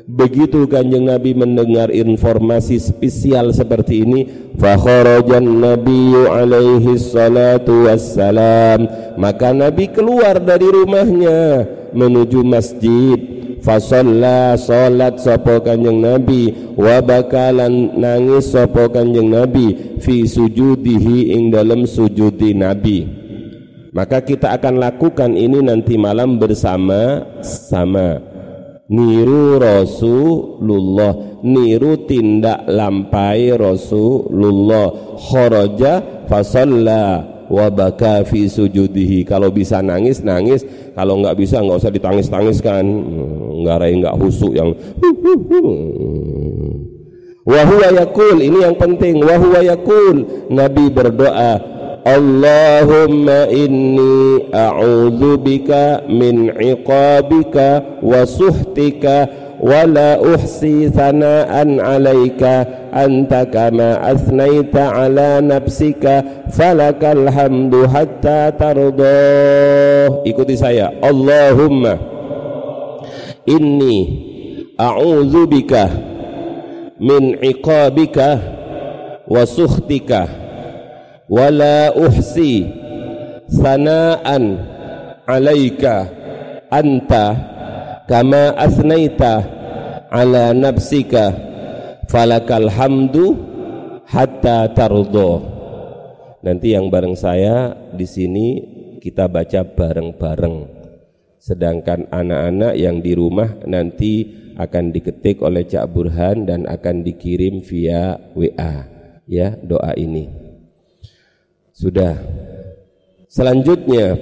Begitu 0.09 0.65
kanjeng 0.65 1.05
Nabi 1.05 1.37
mendengar 1.37 1.93
informasi 1.93 2.81
spesial 2.81 3.53
seperti 3.53 4.01
ini, 4.01 4.25
fakharajan 4.57 5.45
Nabi 5.45 6.17
alaihi 6.25 6.97
salatu 6.97 7.85
wassalam. 7.85 8.89
Maka 9.21 9.53
Nabi 9.53 9.85
keluar 9.93 10.41
dari 10.41 10.65
rumahnya 10.65 11.61
menuju 11.93 12.41
masjid. 12.41 13.37
Fasalla 13.61 14.57
salat 14.57 15.21
sapa 15.21 15.61
kanjeng 15.61 16.01
Nabi 16.01 16.73
wa 16.73 17.05
bakalan 17.05 17.93
nangis 17.93 18.49
sapa 18.49 18.89
kanjeng 18.89 19.29
Nabi 19.29 19.99
fi 20.01 20.25
sujudihi 20.25 21.37
ing 21.37 21.53
dalam 21.53 21.85
sujudi 21.85 22.57
Nabi. 22.57 23.05
Maka 23.93 24.25
kita 24.25 24.57
akan 24.57 24.81
lakukan 24.81 25.37
ini 25.37 25.61
nanti 25.61 26.01
malam 26.01 26.41
bersama-sama 26.41 28.28
niru 28.89 29.61
Rasulullah. 29.61 31.39
Niru 31.45 32.03
tindak 32.03 32.67
lampai 32.67 33.55
Rasulullah. 33.55 35.15
Kharaja 35.15 36.25
fasalla 36.27 37.23
wa 37.47 37.67
baka 37.71 38.27
fi 38.27 38.49
sujudihi. 38.49 39.23
Kalau 39.23 39.53
bisa 39.53 39.79
nangis 39.79 40.19
nangis. 40.25 40.65
Kalau 40.97 41.21
nggak 41.23 41.37
bisa 41.39 41.63
nggak 41.63 41.79
usah 41.79 41.93
ditangis-tangiskan. 41.93 42.83
Hmm, 42.83 43.63
nggak 43.63 43.77
rai 43.79 43.93
nggak 43.95 44.17
husuk 44.19 44.51
yang 44.51 44.75
wa 47.47 47.89
yakul. 47.95 48.37
Ini 48.37 48.57
yang 48.67 48.75
penting. 48.75 49.23
Wa 49.23 49.63
yakul. 49.63 50.49
Nabi 50.51 50.85
berdoa 50.91 51.78
Allahumma 52.05 53.51
inni 53.51 54.47
a'udzu 54.55 55.35
bika 55.43 56.07
min 56.07 56.47
'iqabika 56.55 57.99
wa 57.99 58.23
suhtika 58.23 59.27
la 59.59 60.15
uhsi 60.15 60.87
thana'an 60.87 61.83
'alaika 61.83 62.87
anta 62.95 63.43
kama 63.51 63.99
asnaita 63.99 64.95
'ala 64.95 65.43
nafsika 65.43 66.47
falakal 66.55 67.27
hamdu 67.27 67.83
hatta 67.83 68.55
tarda 68.55 69.19
ikuti 70.23 70.55
saya. 70.55 70.95
Allahumma 71.03 71.99
inni 73.43 73.97
a'udzu 74.79 75.43
bika 75.51 75.91
min 77.03 77.35
'iqabika 77.43 78.39
wa 79.27 79.43
suhtika 79.43 80.48
wala 81.29 81.93
uhsi 81.93 82.65
sanaan 83.45 84.57
alaika 85.29 86.09
anta 86.73 87.37
kama 88.09 88.57
asnaita 88.57 89.45
ala 90.09 90.57
nafsika 90.57 91.37
falakal 92.09 92.65
hamdu 92.73 93.37
hatta 94.09 94.73
tardo. 94.73 95.45
Nanti 96.41 96.73
yang 96.73 96.89
bareng 96.89 97.13
saya 97.13 97.77
di 97.93 98.09
sini 98.09 98.47
kita 98.97 99.29
baca 99.29 99.61
bareng-bareng. 99.61 100.81
Sedangkan 101.39 102.09
anak-anak 102.09 102.73
yang 102.75 102.99
di 102.99 103.13
rumah 103.15 103.53
nanti 103.63 104.27
akan 104.59 104.91
diketik 104.91 105.39
oleh 105.39 105.63
Cak 105.63 105.87
Burhan 105.93 106.43
dan 106.43 106.67
akan 106.67 107.05
dikirim 107.05 107.63
via 107.63 108.19
WA 108.35 108.83
ya 109.23 109.55
doa 109.55 109.95
ini 109.95 110.38
Sudah. 111.79 112.19
Selanjutnya 113.31 114.19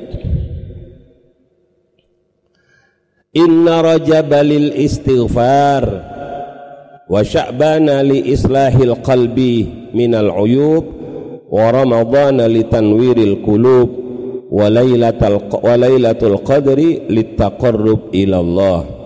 Inna 3.34 3.82
rajaba 3.82 4.45
lil 4.45 4.78
istighfar 4.78 5.84
wa 7.10 7.22
sya'bana 7.26 8.05
li 8.05 8.30
islahil 8.30 9.01
qalbi 9.01 9.89
minal 9.89 10.30
uyub 10.38 10.86
wa 11.49 11.74
ramadana 11.74 12.45
li 12.45 12.62
tanwiril 12.70 13.41
qulub 13.41 13.89
wa 14.53 14.70
lailatul 14.70 16.38
qadri 16.45 17.10
litaqarrub 17.10 18.14
ila 18.14 18.38
Allah 18.38 18.97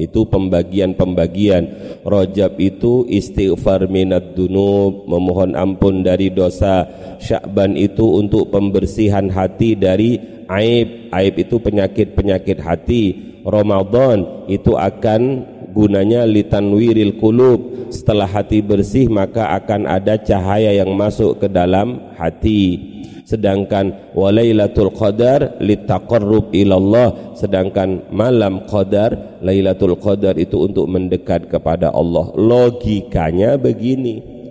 itu 0.00 0.24
pembagian-pembagian. 0.24 1.68
Rajab 2.02 2.56
itu 2.56 3.04
istighfar 3.04 3.84
minad 3.92 4.32
dunub 4.32 5.04
memohon 5.04 5.52
ampun 5.52 6.00
dari 6.00 6.32
dosa. 6.32 6.88
Syakban 7.20 7.76
itu 7.76 8.16
untuk 8.16 8.48
pembersihan 8.48 9.28
hati 9.28 9.76
dari 9.76 10.16
aib. 10.48 11.12
Aib 11.12 11.34
itu 11.36 11.60
penyakit-penyakit 11.60 12.58
hati. 12.64 13.04
Ramadan 13.44 14.48
itu 14.48 14.76
akan 14.76 15.44
gunanya 15.72 16.26
litanwiril 16.26 17.16
kulub 17.22 17.92
setelah 17.94 18.26
hati 18.26 18.60
bersih 18.60 19.06
maka 19.06 19.54
akan 19.54 19.86
ada 19.86 20.18
cahaya 20.18 20.74
yang 20.74 20.92
masuk 20.98 21.38
ke 21.40 21.46
dalam 21.46 22.10
hati 22.18 22.90
sedangkan 23.30 24.10
walailatul 24.10 24.90
qadar 24.90 25.62
litaqarrub 25.62 26.50
ilallah 26.50 27.38
sedangkan 27.38 28.10
malam 28.10 28.66
qadar 28.66 29.38
lailatul 29.38 29.94
qadar 29.94 30.34
itu 30.34 30.66
untuk 30.66 30.90
mendekat 30.90 31.46
kepada 31.46 31.94
Allah. 31.94 32.34
Logikanya 32.34 33.54
begini. 33.54 34.42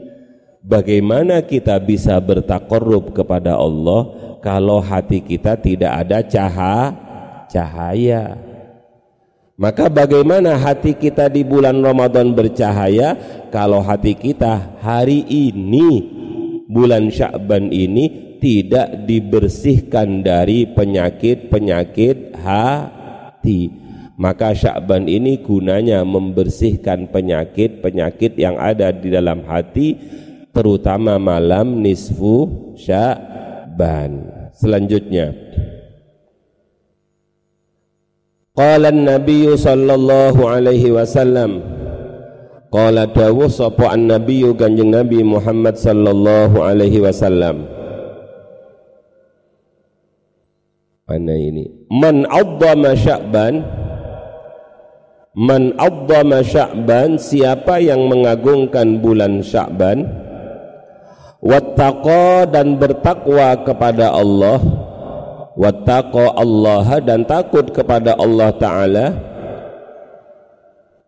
Bagaimana 0.64 1.44
kita 1.44 1.76
bisa 1.84 2.16
bertakarrub 2.24 3.12
kepada 3.12 3.60
Allah 3.60 4.16
kalau 4.40 4.80
hati 4.80 5.20
kita 5.20 5.60
tidak 5.60 5.92
ada 6.08 6.24
cahaya 6.24 6.96
cahaya? 7.50 8.38
Maka 9.60 9.92
bagaimana 9.92 10.56
hati 10.56 10.96
kita 10.96 11.28
di 11.28 11.44
bulan 11.44 11.84
Ramadan 11.84 12.32
bercahaya 12.32 13.18
kalau 13.52 13.84
hati 13.84 14.16
kita 14.16 14.80
hari 14.80 15.28
ini 15.28 16.06
bulan 16.70 17.10
Sya'ban 17.12 17.68
ini 17.74 18.29
tidak 18.40 19.06
dibersihkan 19.06 20.24
dari 20.24 20.66
penyakit-penyakit 20.72 22.40
hati. 22.40 23.70
Maka 24.20 24.52
Sya'ban 24.52 25.08
ini 25.08 25.40
gunanya 25.40 26.04
membersihkan 26.04 27.08
penyakit-penyakit 27.08 28.36
yang 28.36 28.60
ada 28.60 28.92
di 28.92 29.08
dalam 29.08 29.48
hati 29.48 29.96
terutama 30.52 31.16
malam 31.16 31.80
nisfu 31.80 32.76
Sya'ban. 32.76 34.40
Selanjutnya 34.60 35.32
Qala 38.52 38.92
an-nabiy 38.92 39.56
sallallahu 39.56 40.44
alaihi 40.44 40.92
wasallam 40.92 41.64
Qala 42.68 43.08
dawuh 43.08 43.48
sapa 43.48 43.96
an-nabiy 43.96 44.44
Kanjeng 44.60 44.92
Nabi 44.92 45.24
Muhammad 45.24 45.80
sallallahu 45.80 46.60
alaihi 46.60 47.00
wasallam 47.00 47.79
Mana 51.10 51.34
ini. 51.34 51.66
Man 51.90 52.30
addama 52.30 52.94
sya'ban 52.94 53.66
Man 55.34 55.74
addama 55.82 56.46
sya'ban 56.46 57.18
siapa 57.18 57.82
yang 57.82 58.06
mengagungkan 58.06 59.02
bulan 59.02 59.42
Sya'ban? 59.42 60.06
Wattaqa 61.42 62.50
dan 62.50 62.76
bertakwa 62.76 63.58
kepada 63.66 64.14
Allah. 64.14 64.60
Wattaqa 65.58 66.38
Allah 66.38 67.02
dan 67.02 67.24
takut 67.24 67.74
kepada 67.74 68.14
Allah 68.20 68.50
taala. 68.60 69.06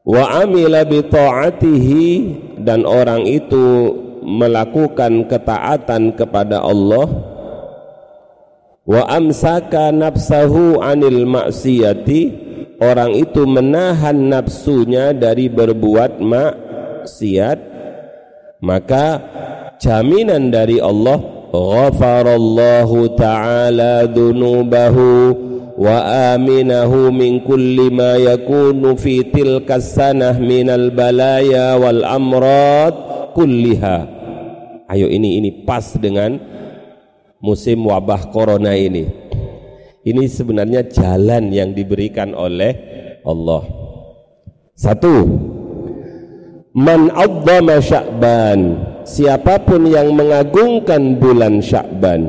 Wa 0.01 0.41
amila 0.41 0.81
bi 0.81 1.03
taatihi 1.05 2.05
dan 2.61 2.89
orang 2.89 3.27
itu 3.27 3.93
melakukan 4.21 5.29
ketaatan 5.29 6.13
kepada 6.13 6.61
Allah 6.61 7.05
wa 8.91 9.07
amsaka 9.07 9.95
nafsahu 9.95 10.83
anil 10.83 11.23
maksiati 11.23 12.21
orang 12.83 13.15
itu 13.15 13.47
menahan 13.47 14.27
nafsunya 14.27 15.15
dari 15.15 15.47
berbuat 15.47 16.19
maksiat. 16.19 17.71
Maka 18.61 19.05
jaminan 19.79 20.51
dari 20.51 20.77
Allah 20.83 21.17
ghafarallahu 21.49 23.15
ta'ala 23.17 24.05
dhunubahu 24.05 25.09
wa 25.81 25.97
aminahu 26.35 27.09
min 27.09 27.41
kulli 27.41 27.89
ma 27.89 28.19
yakunu 28.19 28.93
fi 28.99 29.25
tilka 29.33 29.81
sanah 29.81 30.37
minal 30.37 30.93
balaya 30.93 31.79
wal 31.79 32.05
amrad 32.05 32.93
kulliha. 33.33 33.97
Ayo 34.91 35.07
ini 35.07 35.39
ini 35.39 35.63
pas 35.63 35.95
dengan 35.97 36.50
musim 37.41 37.83
wabah 37.89 38.29
corona 38.29 38.77
ini. 38.77 39.09
Ini 40.01 40.23
sebenarnya 40.25 40.87
jalan 40.89 41.53
yang 41.53 41.73
diberikan 41.73 42.33
oleh 42.33 42.73
Allah. 43.21 43.65
Satu 44.73 45.29
man 46.73 47.13
azzama 47.13 47.77
sya'ban. 47.81 48.59
Siapa 49.01 49.65
pun 49.65 49.89
yang 49.89 50.13
mengagungkan 50.13 51.17
bulan 51.17 51.57
Sya'ban. 51.57 52.21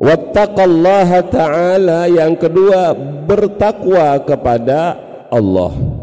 Wattaqallaha 0.00 1.18
ta'ala. 1.28 2.08
Yang 2.08 2.48
kedua 2.48 2.96
bertakwa 3.28 4.18
kepada 4.24 4.96
Allah 5.28 6.01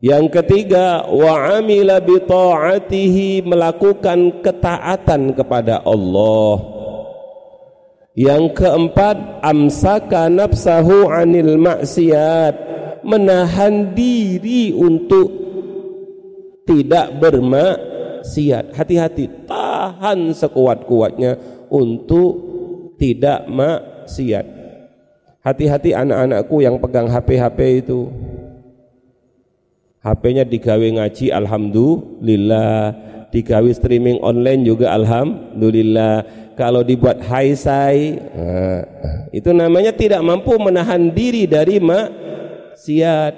yang 0.00 0.32
ketiga 0.32 1.04
wa 1.08 1.60
amila 1.60 2.00
bi 2.00 2.16
ta'atihi 2.20 3.44
melakukan 3.44 4.40
ketaatan 4.40 5.36
kepada 5.36 5.84
Allah 5.84 6.56
yang 8.16 8.50
keempat 8.52 9.44
amsaka 9.44 10.32
nafsahu 10.32 11.08
anil 11.08 11.60
maksiat 11.60 12.54
menahan 13.04 13.96
diri 13.96 14.72
untuk 14.76 15.28
tidak 16.68 17.16
bermaksiat. 17.18 18.76
Hati-hati, 18.76 19.48
tahan 19.48 20.30
sekuat-kuatnya 20.36 21.36
untuk 21.72 22.30
tidak 23.00 23.48
maksiat. 23.48 24.46
Hati-hati 25.40 25.96
anak-anakku 25.96 26.60
yang 26.60 26.76
pegang 26.78 27.08
HP-HP 27.08 27.58
itu. 27.82 28.12
HP-nya 30.00 30.48
digawe 30.48 30.88
ngaji 30.96 31.28
alhamdulillah, 31.28 32.96
digawe 33.28 33.68
streaming 33.68 34.16
online 34.24 34.64
juga 34.64 34.96
alhamdulillah. 34.96 36.24
Kalau 36.56 36.80
dibuat 36.80 37.20
say, 37.56 38.16
nah, 38.16 38.80
itu 39.32 39.52
namanya 39.52 39.92
tidak 39.92 40.20
mampu 40.24 40.56
menahan 40.56 41.12
diri 41.12 41.44
dari 41.44 41.80
maksiat. 41.80 43.34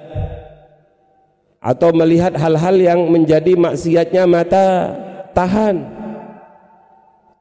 Atau 1.63 1.95
melihat 1.95 2.35
hal-hal 2.35 2.75
yang 2.79 3.11
menjadi 3.11 3.55
maksiatnya 3.55 4.27
mata 4.27 4.67
tahan. 5.35 5.83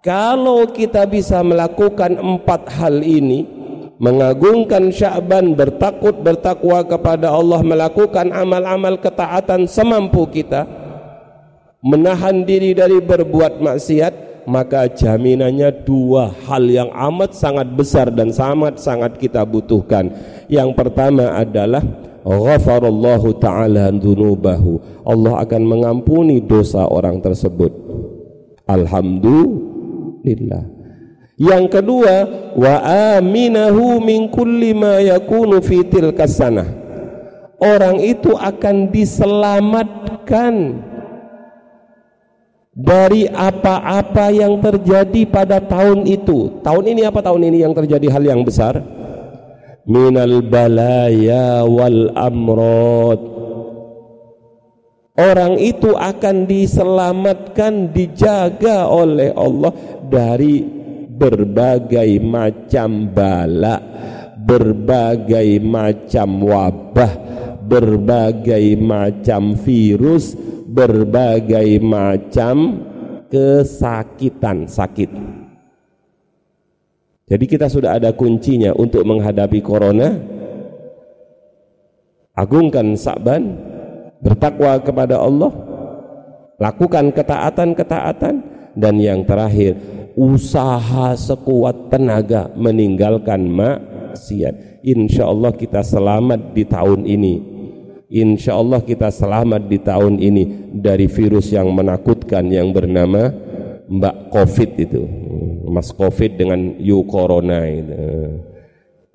Kalau 0.02 0.66
kita 0.70 1.06
bisa 1.06 1.42
melakukan 1.46 2.18
empat 2.18 2.74
hal 2.74 3.06
ini 3.06 3.61
mengagungkan 4.02 4.90
Sya'ban 4.90 5.54
bertakut 5.54 6.26
bertakwa 6.26 6.82
kepada 6.82 7.30
Allah 7.30 7.62
melakukan 7.62 8.34
amal-amal 8.34 8.98
ketaatan 8.98 9.70
semampu 9.70 10.26
kita 10.26 10.66
menahan 11.86 12.42
diri 12.42 12.74
dari 12.74 12.98
berbuat 12.98 13.62
maksiat 13.62 14.14
maka 14.50 14.90
jaminannya 14.90 15.86
dua 15.86 16.34
hal 16.50 16.66
yang 16.66 16.90
amat 16.90 17.38
sangat 17.38 17.70
besar 17.78 18.10
dan 18.10 18.34
sangat 18.34 18.82
sangat 18.82 19.22
kita 19.22 19.46
butuhkan. 19.46 20.10
Yang 20.50 20.74
pertama 20.74 21.38
adalah 21.38 21.86
ghafarallahu 22.26 23.38
taala 23.38 23.94
dzunubahu 23.94 24.82
Allah 25.06 25.46
akan 25.46 25.62
mengampuni 25.62 26.42
dosa 26.42 26.90
orang 26.90 27.22
tersebut. 27.22 27.70
Alhamdulillah 28.66 30.71
yang 31.42 31.66
kedua 31.66 32.30
wa 32.54 32.74
aminahu 33.18 33.98
min 33.98 34.30
kulli 34.30 34.78
ma 34.78 35.02
yakunu 35.02 35.58
fi 35.58 35.82
tilkas 35.82 36.38
sanah. 36.38 36.70
Orang 37.58 37.98
itu 38.02 38.38
akan 38.38 38.94
diselamatkan 38.94 40.82
dari 42.74 43.26
apa-apa 43.30 44.34
yang 44.34 44.62
terjadi 44.62 45.26
pada 45.30 45.58
tahun 45.62 46.06
itu. 46.06 46.62
Tahun 46.62 46.86
ini 46.86 47.06
apa 47.06 47.22
tahun 47.26 47.42
ini 47.50 47.66
yang 47.66 47.74
terjadi 47.74 48.08
hal 48.10 48.22
yang 48.22 48.42
besar? 48.46 48.82
Minal 49.86 50.46
balaya 50.46 51.66
wal 51.66 52.14
amrod. 52.18 53.22
Orang 55.18 55.62
itu 55.62 55.94
akan 55.94 56.50
diselamatkan 56.50 57.94
dijaga 57.94 58.90
oleh 58.90 59.30
Allah 59.38 59.70
dari 60.10 60.81
berbagai 61.22 62.18
macam 62.18 63.06
bala 63.14 63.78
berbagai 64.42 65.62
macam 65.62 66.42
wabah 66.50 67.14
berbagai 67.62 68.74
macam 68.82 69.54
virus 69.54 70.34
berbagai 70.66 71.78
macam 71.78 72.82
kesakitan 73.30 74.66
sakit. 74.66 75.12
Jadi 77.32 77.46
kita 77.48 77.72
sudah 77.72 77.96
ada 77.96 78.12
kuncinya 78.12 78.76
untuk 78.76 79.08
menghadapi 79.08 79.64
corona. 79.64 80.10
Agungkan 82.36 82.98
Sa'ban 82.98 83.56
bertakwa 84.20 84.76
kepada 84.84 85.22
Allah 85.22 85.52
lakukan 86.60 87.14
ketaatan-ketaatan 87.16 88.36
dan 88.76 88.96
yang 89.00 89.24
terakhir 89.24 90.01
usaha 90.16 91.16
sekuat 91.16 91.92
tenaga 91.92 92.52
meninggalkan 92.56 93.48
maksiat. 93.48 94.84
Insya 94.84 95.30
Allah 95.30 95.54
kita 95.54 95.86
selamat 95.86 96.58
di 96.58 96.64
tahun 96.66 97.06
ini. 97.06 97.36
Insya 98.12 98.60
Allah 98.60 98.84
kita 98.84 99.08
selamat 99.08 99.72
di 99.72 99.80
tahun 99.80 100.20
ini 100.20 100.44
dari 100.76 101.08
virus 101.08 101.56
yang 101.56 101.72
menakutkan 101.72 102.44
yang 102.52 102.76
bernama 102.76 103.32
Mbak 103.88 104.16
Covid 104.36 104.72
itu. 104.76 105.04
Mas 105.72 105.96
Covid 105.96 106.36
dengan 106.36 106.76
You 106.76 107.08
Corona 107.08 107.64
itu. 107.72 107.96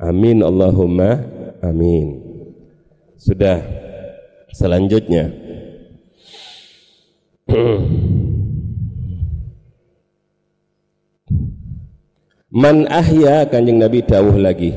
Amin 0.01 0.41
Allahumma 0.41 1.21
Amin. 1.61 2.21
Sudah 3.17 3.61
selanjutnya 4.53 5.33
Man 12.57 12.89
ahya 12.89 13.45
kanjeng 13.53 13.77
Nabi 13.77 14.01
dawuh 14.01 14.41
lagi. 14.41 14.73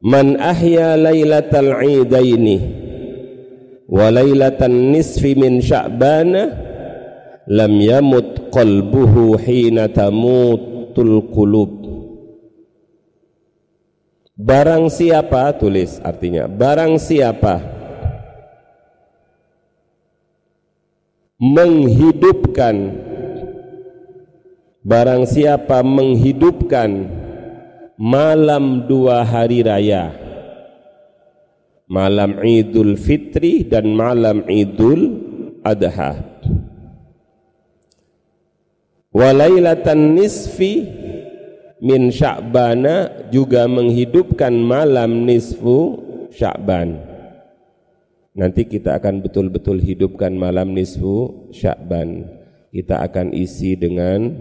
Man 0.00 0.40
ahya 0.40 0.96
lailatal 0.96 1.76
idaini 1.84 2.56
wa 3.84 4.08
lailatan 4.08 4.96
nisfi 4.96 5.36
min 5.36 5.60
sya'bana 5.60 6.56
lam 7.52 7.72
yamut 7.76 8.48
qalbuhu 8.48 9.36
hina 9.36 9.92
tamutul 9.92 11.28
qulub. 11.28 11.84
Barang 14.40 14.88
siapa 14.88 15.52
tulis 15.60 16.00
artinya 16.00 16.48
barang 16.48 16.96
siapa 16.96 17.60
menghidupkan 21.36 22.76
barang 24.86 25.26
siapa 25.26 25.82
menghidupkan 25.82 27.10
malam 27.98 28.86
dua 28.86 29.26
hari 29.26 29.66
raya 29.66 30.14
malam 31.90 32.38
Idul 32.38 32.94
Fitri 32.94 33.66
dan 33.66 33.90
malam 33.98 34.46
Idul 34.46 35.26
Adha 35.66 36.22
walailatan 39.10 40.14
nisfi 40.14 40.86
min 41.82 42.14
Sya'bana 42.14 43.28
juga 43.34 43.66
menghidupkan 43.68 44.52
malam 44.52 45.28
nisfu 45.28 46.04
Sya'ban. 46.32 47.00
Nanti 48.36 48.68
kita 48.68 49.00
akan 49.00 49.24
betul-betul 49.24 49.80
hidupkan 49.80 50.36
malam 50.36 50.76
nisfu 50.76 51.48
Sya'ban. 51.52 52.28
Kita 52.68 53.00
akan 53.00 53.32
isi 53.32 53.72
dengan 53.72 54.36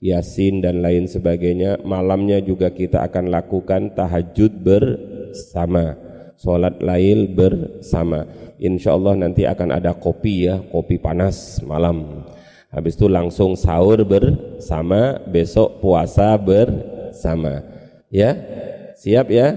Yasin 0.00 0.60
dan 0.60 0.84
lain 0.84 1.08
sebagainya. 1.08 1.80
Malamnya 1.82 2.42
juga 2.44 2.72
kita 2.72 3.04
akan 3.06 3.32
lakukan 3.32 3.96
tahajud 3.96 4.52
bersama. 4.60 5.96
Salat 6.36 6.78
lail 6.84 7.32
bersama. 7.32 8.28
Insya 8.60 8.92
Allah 8.92 9.16
nanti 9.16 9.48
akan 9.48 9.72
ada 9.72 9.96
kopi 9.96 10.48
ya, 10.48 10.60
kopi 10.60 11.00
panas 11.00 11.60
malam 11.64 12.28
habis 12.76 12.92
itu 12.92 13.08
langsung 13.08 13.56
sahur 13.56 14.04
bersama 14.04 15.16
besok 15.24 15.80
puasa 15.80 16.36
bersama 16.36 17.64
ya 18.12 18.36
siap 18.98 19.32
ya 19.32 19.56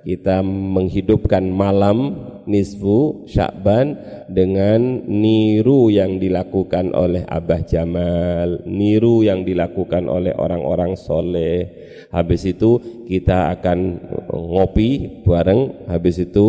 kita 0.00 0.40
menghidupkan 0.46 1.44
malam 1.44 2.16
nisfu 2.48 3.28
Syakban 3.28 3.94
dengan 4.26 5.04
niru 5.04 5.92
yang 5.92 6.16
dilakukan 6.16 6.96
oleh 6.96 7.22
Abah 7.28 7.62
Jamal, 7.68 8.64
niru 8.64 9.20
yang 9.20 9.44
dilakukan 9.44 10.08
oleh 10.08 10.32
orang-orang 10.32 10.96
soleh. 10.96 11.68
Habis 12.08 12.48
itu 12.48 13.04
kita 13.04 13.52
akan 13.52 14.00
ngopi 14.32 15.22
bareng, 15.22 15.86
habis 15.92 16.16
itu 16.24 16.46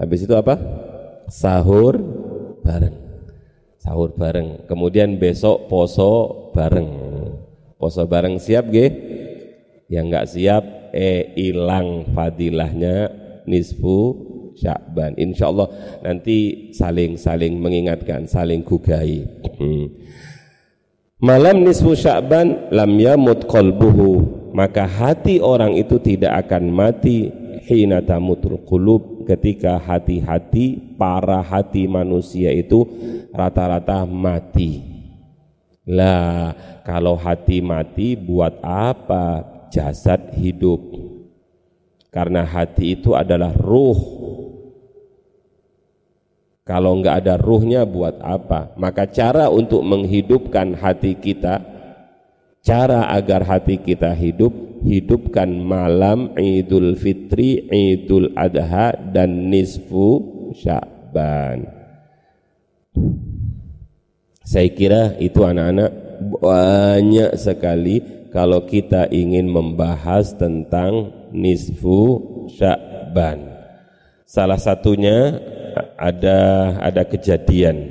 habis 0.00 0.24
itu 0.24 0.32
apa? 0.32 0.56
Sahur 1.28 2.00
bareng. 2.64 2.96
Sahur 3.76 4.16
bareng. 4.16 4.64
Kemudian 4.64 5.20
besok 5.20 5.68
poso 5.68 6.12
bareng. 6.56 6.88
Poso 7.76 8.08
bareng 8.08 8.40
siap 8.40 8.72
ge 8.72 8.86
yang 9.92 10.08
enggak 10.08 10.32
siap 10.32 10.64
eh 10.96 11.36
hilang 11.36 12.08
fadilahnya 12.16 13.12
nisfu 13.44 14.32
Sya'ban 14.54 15.18
insyaallah 15.18 15.98
nanti 16.06 16.70
saling-saling 16.70 17.58
mengingatkan 17.58 18.30
saling 18.30 18.62
gugai 18.62 19.26
hmm. 19.58 19.86
malam 21.18 21.66
nisfu 21.66 21.94
Sya'ban 21.98 22.70
lam 22.70 22.92
yamut 22.98 23.46
qalbuhu. 23.50 24.42
Maka 24.54 24.86
hati 24.86 25.42
orang 25.42 25.74
itu 25.74 25.98
tidak 25.98 26.46
akan 26.46 26.70
mati 26.70 27.26
hina 27.66 27.98
tamutul 28.06 28.62
qulub. 28.62 29.26
Ketika 29.26 29.82
hati-hati 29.82 30.94
para 30.94 31.42
hati 31.42 31.90
manusia 31.90 32.54
itu 32.54 32.86
rata-rata 33.34 34.06
mati. 34.06 34.78
Lah 35.90 36.54
kalau 36.86 37.18
hati 37.18 37.58
mati 37.64 38.14
buat 38.14 38.62
apa? 38.62 39.42
Jasad 39.74 40.38
hidup. 40.38 40.80
Karena 42.14 42.46
hati 42.46 42.94
itu 42.94 43.18
adalah 43.18 43.50
ruh 43.58 43.98
kalau 46.64 46.96
enggak 46.96 47.24
ada 47.24 47.36
ruhnya 47.36 47.84
buat 47.84 48.18
apa 48.24 48.72
maka 48.80 49.04
cara 49.08 49.52
untuk 49.52 49.84
menghidupkan 49.84 50.74
hati 50.80 51.16
kita 51.16 51.60
cara 52.64 53.12
agar 53.12 53.44
hati 53.44 53.76
kita 53.76 54.16
hidup 54.16 54.64
hidupkan 54.84 55.48
malam 55.48 56.36
Idul 56.36 56.94
Fitri, 56.94 57.66
Idul 57.72 58.36
Adha 58.36 58.92
dan 58.92 59.48
nisfu 59.48 60.20
Sya'ban. 60.52 61.64
Saya 64.44 64.68
kira 64.76 65.16
itu 65.18 65.40
anak-anak 65.40 65.90
banyak 66.38 67.32
sekali 67.40 68.28
kalau 68.28 68.68
kita 68.68 69.08
ingin 69.08 69.48
membahas 69.48 70.36
tentang 70.36 71.10
nisfu 71.32 72.20
Sya'ban. 72.52 73.56
Salah 74.28 74.60
satunya 74.60 75.40
ada 75.98 76.40
ada 76.82 77.02
kejadian. 77.02 77.90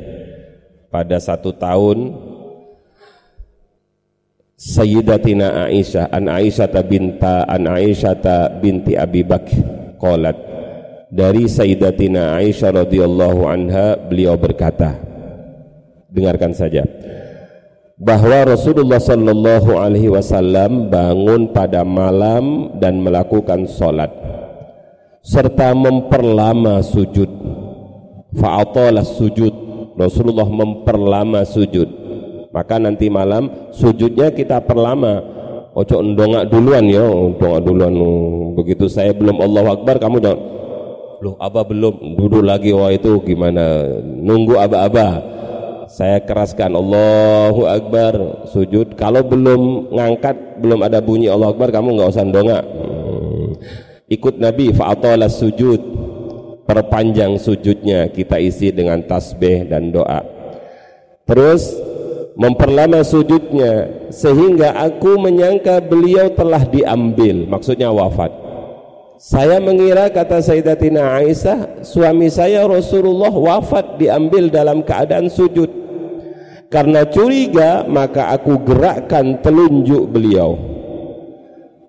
Pada 0.94 1.18
satu 1.18 1.50
tahun 1.58 2.14
Sayyidatina 4.54 5.68
Aisyah 5.68 6.14
an 6.14 6.30
Aisyah 6.30 6.70
binta 6.86 7.44
an 7.50 7.66
Aisyah 7.66 8.62
binti 8.62 8.94
Abi 8.94 9.26
Bakr 9.26 9.58
qalat 9.98 10.38
dari 11.10 11.50
Sayyidatina 11.50 12.38
Aisyah 12.38 12.86
radhiyallahu 12.86 13.50
anha 13.50 13.98
beliau 13.98 14.38
berkata 14.38 15.02
dengarkan 16.14 16.54
saja 16.54 16.86
bahwa 17.98 18.54
Rasulullah 18.54 19.02
sallallahu 19.02 19.74
alaihi 19.74 20.14
wasallam 20.14 20.94
bangun 20.94 21.50
pada 21.50 21.82
malam 21.82 22.78
dan 22.78 23.02
melakukan 23.02 23.66
salat 23.66 24.14
serta 25.26 25.74
memperlama 25.74 26.86
sujud 26.86 27.33
fa'atala 28.38 29.06
sujud. 29.06 29.54
Rasulullah 29.94 30.50
memperlama 30.50 31.46
sujud. 31.46 31.86
Maka 32.54 32.78
nanti 32.78 33.10
malam 33.10 33.70
sujudnya 33.74 34.30
kita 34.34 34.62
perlama. 34.62 35.22
Ojo 35.74 36.06
ndongak 36.06 36.54
duluan 36.54 36.86
ya 36.86 37.02
ndongak 37.02 37.62
duluan. 37.66 37.94
Begitu 38.54 38.86
saya 38.86 39.10
belum 39.10 39.42
Allah 39.42 39.74
Akbar 39.74 39.98
kamu 39.98 40.22
jangan 40.22 40.42
loh 41.24 41.40
aba 41.40 41.64
belum? 41.64 42.20
Duduk 42.20 42.44
lagi 42.46 42.76
wah 42.76 42.94
itu 42.94 43.18
gimana? 43.26 43.88
Nunggu 44.04 44.60
aba-aba. 44.60 45.34
Saya 45.90 46.22
keraskan 46.22 46.78
Allahu 46.78 47.66
Akbar 47.66 48.46
sujud. 48.52 48.94
Kalau 49.00 49.26
belum 49.26 49.94
ngangkat 49.94 50.54
belum 50.64 50.80
ada 50.80 51.04
bunyi 51.04 51.28
Allah 51.28 51.52
Akbar 51.52 51.76
kamu 51.76 52.00
nggak 52.00 52.12
usah 52.16 52.24
ndongak 52.24 52.64
hmm. 52.64 53.50
ikut 54.08 54.40
Nabi 54.40 54.72
fa'atala 54.72 55.28
sujud 55.28 55.93
perpanjang 56.64 57.36
sujudnya 57.40 58.08
kita 58.12 58.40
isi 58.40 58.72
dengan 58.72 59.04
tasbih 59.04 59.68
dan 59.68 59.92
doa. 59.92 60.24
Terus 61.24 61.76
memperlama 62.36 63.06
sujudnya 63.06 64.08
sehingga 64.10 64.74
aku 64.76 65.22
menyangka 65.22 65.80
beliau 65.84 66.34
telah 66.34 66.64
diambil 66.66 67.46
maksudnya 67.48 67.92
wafat. 67.94 68.32
Saya 69.24 69.64
mengira 69.64 70.12
kata 70.12 70.44
Sayyidatina 70.44 71.16
Aisyah 71.24 71.86
suami 71.86 72.28
saya 72.28 72.68
Rasulullah 72.68 73.32
wafat 73.32 73.96
diambil 73.96 74.52
dalam 74.52 74.84
keadaan 74.84 75.32
sujud. 75.32 75.72
Karena 76.68 77.06
curiga 77.06 77.86
maka 77.86 78.34
aku 78.34 78.58
gerakkan 78.66 79.38
telunjuk 79.46 80.10
beliau 80.10 80.73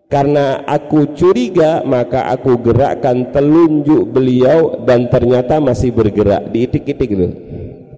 karena 0.09 0.63
aku 0.69 1.17
curiga 1.17 1.83
maka 1.83 2.29
aku 2.31 2.61
gerakkan 2.61 3.33
telunjuk 3.33 4.13
beliau 4.13 4.85
dan 4.85 5.09
ternyata 5.09 5.59
masih 5.59 5.91
bergerak. 5.91 6.53
Diitik-itik 6.53 7.11
itu. 7.11 7.29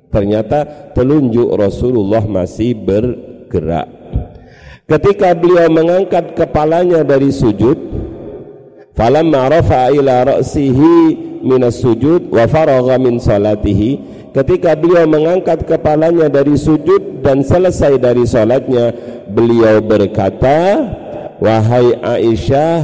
Ternyata 0.08 0.90
telunjuk 0.94 1.50
Rasulullah 1.58 2.24
masih 2.24 2.72
bergerak. 2.78 3.90
Ketika 4.86 5.34
beliau 5.34 5.66
mengangkat 5.66 6.38
kepalanya 6.38 7.02
dari 7.02 7.34
sujud 7.34 7.74
falamma 8.96 9.50
rafa'a 9.52 9.92
ila 9.92 10.24
ra'sihi 10.24 10.96
minas 11.44 11.82
sujud 11.82 12.32
wa 12.32 12.48
faragha 12.48 12.96
min 12.96 13.20
salatihi 13.20 14.00
ketika 14.32 14.72
beliau 14.72 15.04
mengangkat 15.04 15.68
kepalanya 15.68 16.32
dari 16.32 16.56
sujud 16.56 17.20
dan 17.20 17.44
selesai 17.44 18.00
dari 18.00 18.24
salatnya 18.24 18.94
beliau 19.28 19.84
berkata 19.84 20.86
Wahai 21.38 21.96
Aisyah 22.00 22.80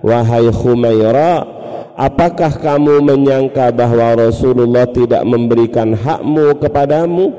Wahai 0.00 0.48
Khumaira 0.50 1.62
Apakah 1.92 2.56
kamu 2.56 3.04
menyangka 3.04 3.68
bahwa 3.68 4.16
Rasulullah 4.16 4.88
tidak 4.88 5.20
memberikan 5.28 5.92
hakmu 5.92 6.56
kepadamu? 6.56 7.36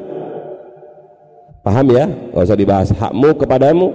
Paham 1.65 1.89
ya? 1.89 2.05
Gak 2.05 2.43
usah 2.45 2.59
dibahas 2.59 2.89
hakmu 2.93 3.33
kepadamu. 3.33 3.87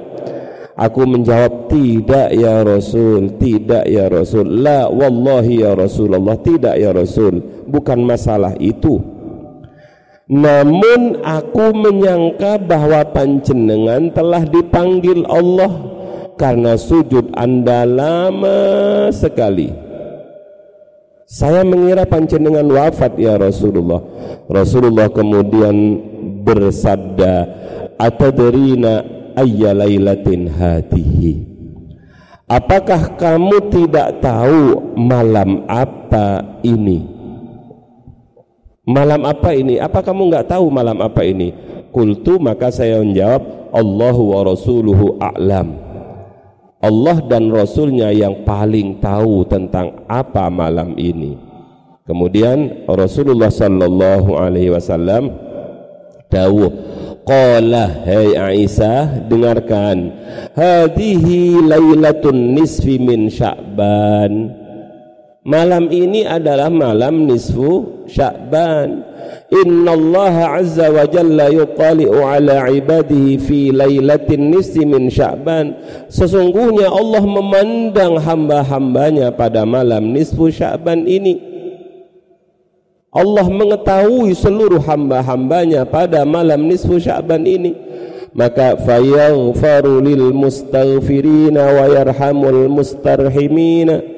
Aku 0.78 1.02
menjawab 1.10 1.66
tidak 1.66 2.30
ya 2.38 2.62
Rasul 2.62 3.34
Tidak 3.34 3.82
ya 3.86 4.06
Rasul. 4.06 4.62
La 4.62 4.86
wallahi 4.86 5.62
ya 5.62 5.74
Rasulullah 5.78 6.38
Tidak 6.38 6.74
ya 6.74 6.90
Rasul. 6.90 7.66
Bukan 7.66 8.02
masalah 8.02 8.58
itu. 8.58 8.98
Namun 10.28 11.24
aku 11.24 11.72
menyangka 11.72 12.60
bahwa 12.60 13.00
panjenengan 13.14 14.12
telah 14.12 14.44
dipanggil 14.44 15.24
Allah 15.24 15.97
karena 16.38 16.78
sujud 16.78 17.34
anda 17.34 17.82
lama 17.82 19.10
sekali. 19.10 19.74
Saya 21.28 21.60
mengira 21.60 22.08
panjenengan 22.08 22.64
wafat 22.64 23.20
ya 23.20 23.36
Rasulullah. 23.36 24.00
Rasulullah 24.48 25.12
kemudian 25.12 26.00
bersabda 26.40 27.44
atadrina 28.00 29.04
ayyalailatin 29.36 30.48
hatihi? 30.48 31.44
Apakah 32.48 33.20
kamu 33.20 33.68
tidak 33.68 34.24
tahu 34.24 34.96
malam 34.96 35.68
apa 35.68 36.56
ini? 36.64 37.04
Malam 38.88 39.28
apa 39.28 39.52
ini? 39.52 39.76
Apa 39.76 40.00
kamu 40.00 40.32
nggak 40.32 40.48
tahu 40.48 40.72
malam 40.72 40.96
apa 41.04 41.20
ini? 41.28 41.52
Kultu 41.92 42.40
maka 42.40 42.72
saya 42.72 43.04
menjawab 43.04 43.68
Allahu 43.68 44.32
wa 44.32 44.40
rasuluhu 44.48 45.20
a'lam 45.20 45.87
Allah 46.78 47.18
dan 47.26 47.50
Rasulnya 47.50 48.14
yang 48.14 48.46
paling 48.46 49.02
tahu 49.02 49.42
tentang 49.50 50.06
apa 50.06 50.46
malam 50.46 50.94
ini. 50.94 51.34
Kemudian 52.06 52.86
Rasulullah 52.86 53.50
sallallahu 53.50 54.38
alaihi 54.38 54.72
wasallam 54.72 55.34
dawuh 56.30 56.70
qala 57.26 58.06
hai 58.06 58.32
Aisyah 58.32 59.26
dengarkan. 59.26 60.14
Hadhihi 60.54 61.66
lailatun 61.66 62.56
nisfi 62.56 62.96
min 63.02 63.26
sya'ban 63.26 64.67
malam 65.48 65.88
ini 65.88 66.28
adalah 66.28 66.68
malam 66.68 67.24
nisfu 67.24 68.04
sya'ban 68.04 69.08
Allah 69.88 70.60
azza 70.60 70.92
wa 70.92 71.08
jalla 71.08 71.48
yuqali'u 71.48 72.20
ala 72.20 72.68
ibadihi 72.68 73.40
fi 73.40 73.72
lailatin 73.72 74.52
nisfi 74.52 74.84
min 74.84 75.08
sya'ban 75.08 75.72
Sesungguhnya 76.12 76.92
Allah 76.92 77.24
memandang 77.24 78.20
hamba-hambanya 78.20 79.32
pada 79.32 79.64
malam 79.64 80.12
nisfu 80.12 80.52
sya'ban 80.52 81.08
ini. 81.08 81.40
Allah 83.08 83.48
mengetahui 83.48 84.36
seluruh 84.36 84.84
hamba-hambanya 84.84 85.88
pada 85.88 86.28
malam 86.28 86.68
nisfu 86.68 87.00
sya'ban 87.00 87.48
ini. 87.48 87.72
Maka 88.36 88.76
fayaghfaru 88.76 90.04
lil 90.04 90.28
mustaghfirina 90.36 91.72
wa 91.72 91.84
yarhamul 91.88 92.68
mustarhimina 92.68 94.17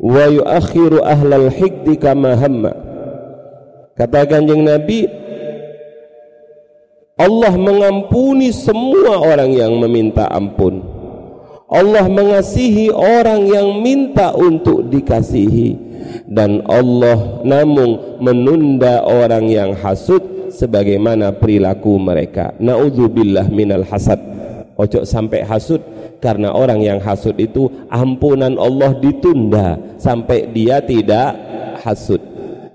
wa 0.00 0.24
yuakhiru 0.28 1.02
ahlal 1.04 1.48
hikdi 1.48 1.96
kama 1.96 2.36
hamma. 2.36 2.72
Kata 3.96 4.28
kanjeng 4.28 4.60
Nabi 4.64 5.08
Allah 7.16 7.56
mengampuni 7.56 8.52
semua 8.52 9.24
orang 9.24 9.56
yang 9.56 9.72
meminta 9.80 10.28
ampun. 10.28 10.84
Allah 11.66 12.04
mengasihi 12.06 12.92
orang 12.92 13.48
yang 13.48 13.80
minta 13.80 14.36
untuk 14.36 14.84
dikasihi. 14.92 15.88
Dan 16.28 16.60
Allah 16.68 17.40
namun 17.42 18.20
menunda 18.20 19.00
orang 19.02 19.48
yang 19.48 19.72
hasud 19.80 20.52
sebagaimana 20.52 21.32
perilaku 21.40 21.96
mereka. 21.96 22.52
Naudzubillah 22.60 23.48
minal 23.48 23.88
hasad. 23.88 24.20
Ojo 24.76 25.08
sampai 25.08 25.40
hasud 25.40 25.80
karena 26.26 26.50
orang 26.50 26.82
yang 26.82 26.98
hasud 26.98 27.38
itu 27.38 27.70
ampunan 27.86 28.58
Allah 28.58 28.98
ditunda 28.98 29.78
sampai 29.94 30.50
dia 30.50 30.82
tidak 30.82 31.38
hasud. 31.86 32.18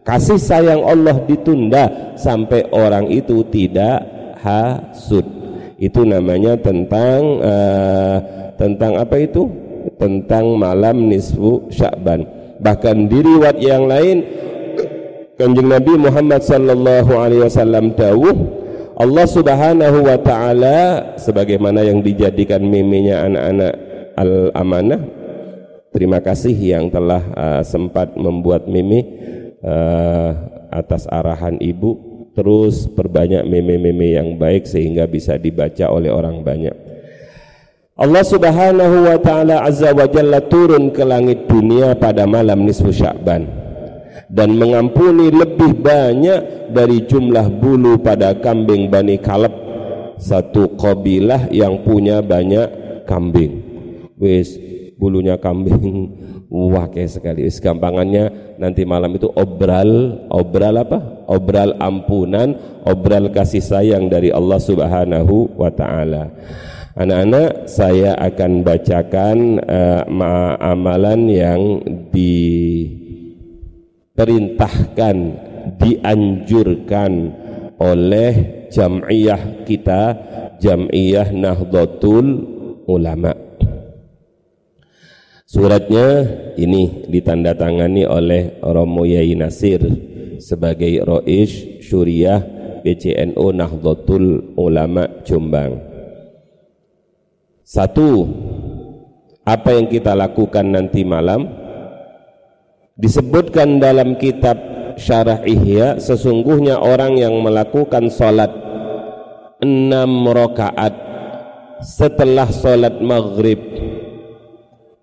Kasih 0.07 0.39
sayang 0.39 0.87
Allah 0.87 1.19
ditunda 1.27 2.15
sampai 2.15 2.71
orang 2.71 3.11
itu 3.11 3.43
tidak 3.51 4.07
hasud. 4.39 5.27
Itu 5.75 6.07
namanya 6.07 6.55
tentang 6.63 7.19
uh, 7.43 8.17
tentang 8.55 9.03
apa 9.03 9.19
itu? 9.19 9.51
Tentang 9.99 10.55
malam 10.55 11.11
nisfu 11.11 11.67
sya'ban 11.67 12.41
bahkan 12.61 13.09
di 13.09 13.19
yang 13.59 13.89
lain 13.89 14.21
kanjeng 15.35 15.67
Nabi 15.67 15.97
Muhammad 15.97 16.45
sallallahu 16.45 17.11
alaihi 17.17 17.41
wasallam 17.49 17.97
dawuh 17.97 18.60
Allah 19.01 19.25
subhanahu 19.25 20.05
wa 20.05 20.17
ta'ala 20.21 20.77
sebagaimana 21.17 21.81
yang 21.81 22.05
dijadikan 22.05 22.61
miminya 22.61 23.25
anak-anak 23.25 23.73
al-amanah 24.13 25.01
terima 25.89 26.21
kasih 26.21 26.53
yang 26.53 26.93
telah 26.93 27.25
uh, 27.33 27.61
sempat 27.65 28.13
membuat 28.13 28.69
mimi 28.69 29.01
uh, 29.65 30.37
atas 30.69 31.09
arahan 31.09 31.57
ibu. 31.57 31.97
Terus 32.37 32.87
perbanyak 32.87 33.43
meme-meme 33.43 34.15
yang 34.21 34.37
baik 34.37 34.69
sehingga 34.69 35.09
bisa 35.09 35.35
dibaca 35.35 35.89
oleh 35.91 36.13
orang 36.13 36.45
banyak. 36.45 36.71
Allah 37.97 38.23
subhanahu 38.23 39.09
wa 39.09 39.17
ta'ala 39.17 39.65
azza 39.65 39.97
wa 39.97 40.05
jalla 40.05 40.45
turun 40.45 40.93
ke 40.93 41.01
langit 41.01 41.49
dunia 41.49 41.97
pada 41.97 42.29
malam 42.29 42.69
nisfu 42.69 42.93
sya'ban 42.93 43.70
dan 44.31 44.55
mengampuni 44.55 45.27
lebih 45.27 45.75
banyak 45.83 46.71
dari 46.71 47.03
jumlah 47.03 47.51
bulu 47.59 47.99
pada 47.99 48.31
kambing 48.39 48.87
Bani 48.87 49.19
Kalab 49.19 49.51
satu 50.15 50.79
kabilah 50.79 51.51
yang 51.51 51.83
punya 51.83 52.23
banyak 52.23 53.03
kambing 53.03 53.59
wis 54.15 54.55
bulunya 54.95 55.35
kambing 55.35 56.15
Wake 56.51 57.07
sekali. 57.07 57.47
Wis 57.47 57.63
gampangannya 57.63 58.55
nanti 58.59 58.83
malam 58.83 59.15
itu 59.15 59.31
obral, 59.39 60.19
obral 60.27 60.83
apa? 60.83 61.23
Obral 61.31 61.79
ampunan, 61.79 62.59
obral 62.83 63.31
kasih 63.31 63.63
sayang 63.63 64.11
dari 64.11 64.35
Allah 64.35 64.59
Subhanahu 64.59 65.55
wa 65.55 65.71
taala. 65.71 66.27
Anak-anak, 66.99 67.71
saya 67.71 68.19
akan 68.19 68.67
bacakan 68.67 69.63
uh, 69.63 70.03
amalan 70.59 71.31
yang 71.31 71.79
diperintahkan, 74.21 75.17
dianjurkan 75.81 77.11
oleh 77.81 78.33
jam'iyah 78.69 79.65
kita, 79.65 80.01
jam'iyah 80.61 81.33
Nahdlatul 81.33 82.25
Ulama. 82.85 83.33
Suratnya 85.49 86.09
ini 86.53 87.09
ditandatangani 87.09 88.05
oleh 88.05 88.61
Romo 88.61 89.09
Yai 89.09 89.33
Nasir 89.33 89.81
sebagai 90.37 91.01
Roish 91.01 91.81
Syuriah 91.81 92.45
BCNU 92.85 93.57
Nahdlatul 93.57 94.53
Ulama 94.53 95.09
Jombang. 95.25 95.81
Satu, 97.65 98.29
apa 99.41 99.73
yang 99.73 99.89
kita 99.89 100.13
lakukan 100.13 100.69
nanti 100.69 101.01
malam 101.01 101.60
disebutkan 103.01 103.81
dalam 103.81 104.15
kitab 104.21 104.55
Syarah 105.01 105.41
Ihya 105.41 105.97
sesungguhnya 105.97 106.77
orang 106.77 107.17
yang 107.17 107.33
melakukan 107.41 108.13
salat 108.13 108.53
enam 109.57 110.29
rakaat 110.29 110.93
setelah 111.81 112.45
salat 112.53 113.01
maghrib 113.01 113.57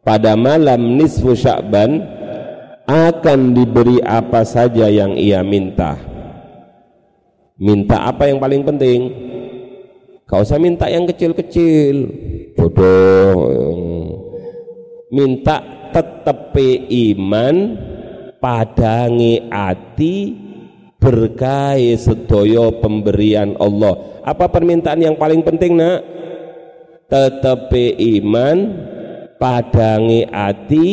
pada 0.06 0.38
malam 0.38 0.94
nisfu 0.94 1.34
Sya'ban 1.34 1.98
akan 2.88 3.52
diberi 3.52 4.00
apa 4.00 4.46
saja 4.46 4.88
yang 4.88 5.18
ia 5.18 5.44
minta. 5.44 5.98
Minta 7.58 8.06
apa 8.08 8.30
yang 8.30 8.38
paling 8.38 8.62
penting? 8.64 9.00
Kau 10.24 10.40
usah 10.46 10.56
minta 10.56 10.86
yang 10.88 11.04
kecil-kecil. 11.04 11.96
Jodoh 12.56 13.36
minta 15.12 15.60
tetepi 15.94 16.88
iman 17.12 17.56
padangi 18.38 19.50
ati 19.50 20.16
berkahi 20.98 21.94
sedoyo 21.94 22.82
pemberian 22.82 23.54
Allah. 23.58 24.22
Apa 24.26 24.50
permintaan 24.50 25.00
yang 25.02 25.16
paling 25.16 25.42
penting 25.46 25.78
nak? 25.78 26.02
Tetepi 27.08 27.96
iman 28.20 28.56
padangi 29.40 30.28
ati 30.28 30.86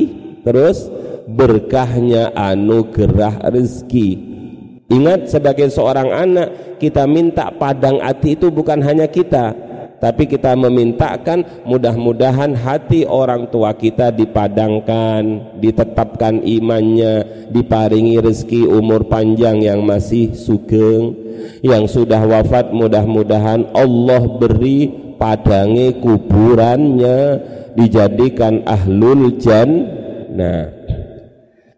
terus 0.45 0.87
berkahnya 1.25 2.31
anugerah 2.37 3.49
rezeki. 3.51 4.35
Ingat 4.85 5.33
sebagai 5.33 5.67
seorang 5.73 6.13
anak 6.13 6.77
kita 6.77 7.09
minta 7.09 7.49
padang 7.49 7.97
hati 7.97 8.37
itu 8.37 8.53
bukan 8.53 8.77
hanya 8.85 9.09
kita 9.09 9.57
tapi 9.99 10.27
kita 10.27 10.53
memintakan 10.53 11.63
mudah-mudahan 11.63 12.53
hati 12.53 13.07
orang 13.07 13.47
tua 13.47 13.71
kita 13.73 14.11
dipadangkan, 14.11 15.55
ditetapkan 15.57 16.43
imannya, 16.43 17.47
diparingi 17.49 18.19
rezeki 18.19 18.67
umur 18.67 19.07
panjang 19.07 19.63
yang 19.63 19.81
masih 19.81 20.35
sugeng, 20.35 21.15
yang 21.63 21.87
sudah 21.87 22.21
wafat 22.27 22.75
mudah-mudahan 22.75 23.71
Allah 23.71 24.23
beri 24.35 24.91
padangi 25.15 25.95
kuburannya 26.03 27.17
dijadikan 27.73 28.67
ahlul 28.67 29.39
jannah. 29.39 30.71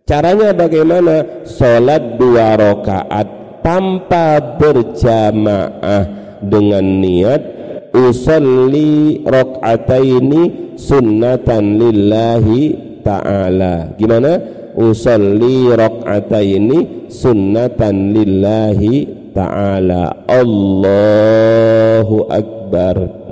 Caranya 0.08 0.56
bagaimana? 0.56 1.44
Salat 1.44 2.16
dua 2.16 2.56
rakaat 2.56 3.28
tanpa 3.60 4.40
berjamaah 4.56 6.08
dengan 6.40 6.86
niat 7.04 7.57
usalli 7.94 9.24
rakaataini 9.24 10.76
sunnatan 10.80 11.80
lillahi 11.80 12.76
ta'ala. 13.04 13.96
Gimana? 13.96 14.40
Usalli 14.78 15.72
rakaataini 15.72 17.10
sunnatan 17.12 18.14
lillahi 18.14 19.32
ta'ala. 19.34 20.28
Allahu 20.30 22.18
akbar 22.32 23.28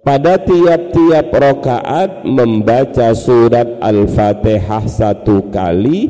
pada 0.00 0.40
tiap-tiap 0.40 1.28
rokaat 1.28 2.24
membaca 2.24 3.12
surat 3.12 3.68
Al-Fatihah 3.84 4.88
satu 4.88 5.52
kali 5.52 6.08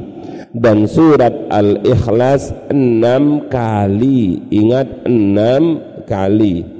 dan 0.55 0.87
surat 0.87 1.35
Al-Ikhlas 1.51 2.55
enam 2.71 3.51
kali 3.51 4.47
ingat 4.51 5.07
enam 5.11 5.83
kali 6.07 6.80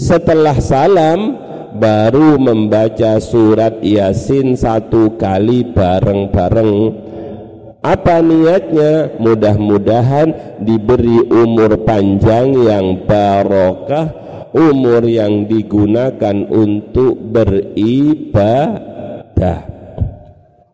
setelah 0.00 0.56
salam 0.56 1.36
baru 1.76 2.40
membaca 2.40 3.20
surat 3.20 3.84
Yasin 3.84 4.56
satu 4.56 5.20
kali 5.20 5.76
bareng-bareng. 5.76 6.72
Apa 7.84 8.24
niatnya? 8.24 9.12
Mudah-mudahan 9.20 10.56
diberi 10.64 11.20
umur 11.28 11.84
panjang 11.84 12.56
yang 12.64 13.04
barokah 13.04 14.08
umur 14.50 15.06
yang 15.06 15.46
digunakan 15.46 16.42
untuk 16.50 17.14
beribadah. 17.30 18.74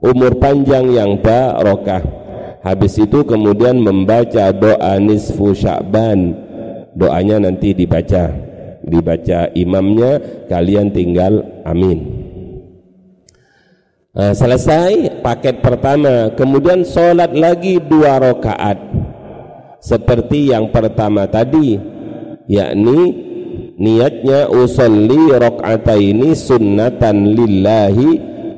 Umur 0.00 0.40
panjang 0.40 0.88
yang 0.96 1.20
barokah. 1.20 2.00
Habis 2.64 2.98
itu 2.98 3.22
kemudian 3.22 3.78
membaca 3.78 4.50
doa 4.50 4.98
nisfu 4.98 5.54
sya'ban 5.54 6.34
doanya 6.96 7.38
nanti 7.38 7.76
dibaca 7.76 8.45
dibaca 8.86 9.50
imamnya 9.52 10.46
kalian 10.46 10.94
tinggal 10.94 11.42
amin. 11.66 12.26
Nah, 14.16 14.32
selesai 14.32 15.20
paket 15.20 15.60
pertama. 15.60 16.32
Kemudian 16.32 16.88
sholat 16.88 17.36
lagi 17.36 17.76
dua 17.84 18.16
rakaat. 18.16 18.80
Seperti 19.76 20.56
yang 20.56 20.72
pertama 20.72 21.28
tadi 21.28 21.76
yakni 22.48 23.12
niatnya 23.76 24.48
usolli 24.48 25.36
ini 26.00 26.32
sunnatan 26.32 27.36
lillahi 27.36 28.10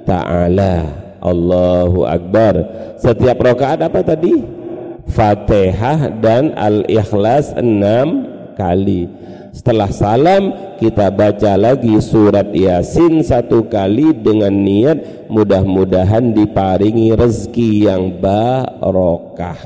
ta'ala. 0.07 0.77
Allahu 1.19 2.07
Akbar. 2.07 2.55
Setiap 3.03 3.43
rakaat 3.43 3.83
apa 3.83 4.07
tadi? 4.07 4.39
Fatihah 5.11 6.15
dan 6.23 6.55
Al-Ikhlas 6.55 7.57
enam 7.59 8.31
kali 8.55 9.11
setelah 9.59 9.91
salam 9.91 10.55
kita 10.79 11.11
baca 11.11 11.59
lagi 11.59 11.99
surat 11.99 12.55
Yasin 12.55 13.27
satu 13.27 13.67
kali 13.67 14.15
dengan 14.15 14.55
niat 14.55 15.27
mudah-mudahan 15.27 16.31
diparingi 16.31 17.11
rezeki 17.19 17.91
yang 17.91 18.23
barokah. 18.23 19.59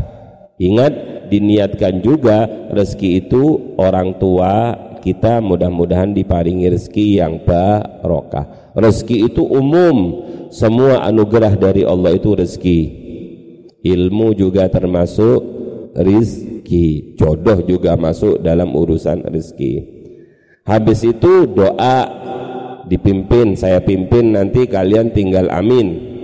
Ingat 0.56 1.28
diniatkan 1.28 2.00
juga 2.00 2.48
rezeki 2.72 3.08
itu 3.20 3.76
orang 3.76 4.16
tua 4.16 4.72
kita 5.04 5.44
mudah-mudahan 5.44 6.16
diparingi 6.16 6.72
rezeki 6.72 7.20
yang 7.20 7.44
barokah. 7.44 8.72
Rezeki 8.72 9.28
itu 9.28 9.44
umum. 9.44 10.24
Semua 10.48 11.04
anugerah 11.04 11.52
dari 11.60 11.84
Allah 11.84 12.16
itu 12.16 12.32
rezeki. 12.32 12.80
Ilmu 13.84 14.32
juga 14.40 14.72
termasuk 14.72 15.40
rezeki. 16.62 17.18
Jodoh 17.18 17.58
juga 17.66 17.98
masuk 17.98 18.40
dalam 18.40 18.70
urusan 18.70 19.26
rezeki. 19.26 19.74
Habis 20.62 21.02
itu 21.02 21.50
doa 21.50 22.06
dipimpin 22.86 23.58
saya 23.58 23.82
pimpin 23.82 24.38
nanti 24.38 24.70
kalian 24.70 25.10
tinggal 25.10 25.50
amin. 25.50 26.14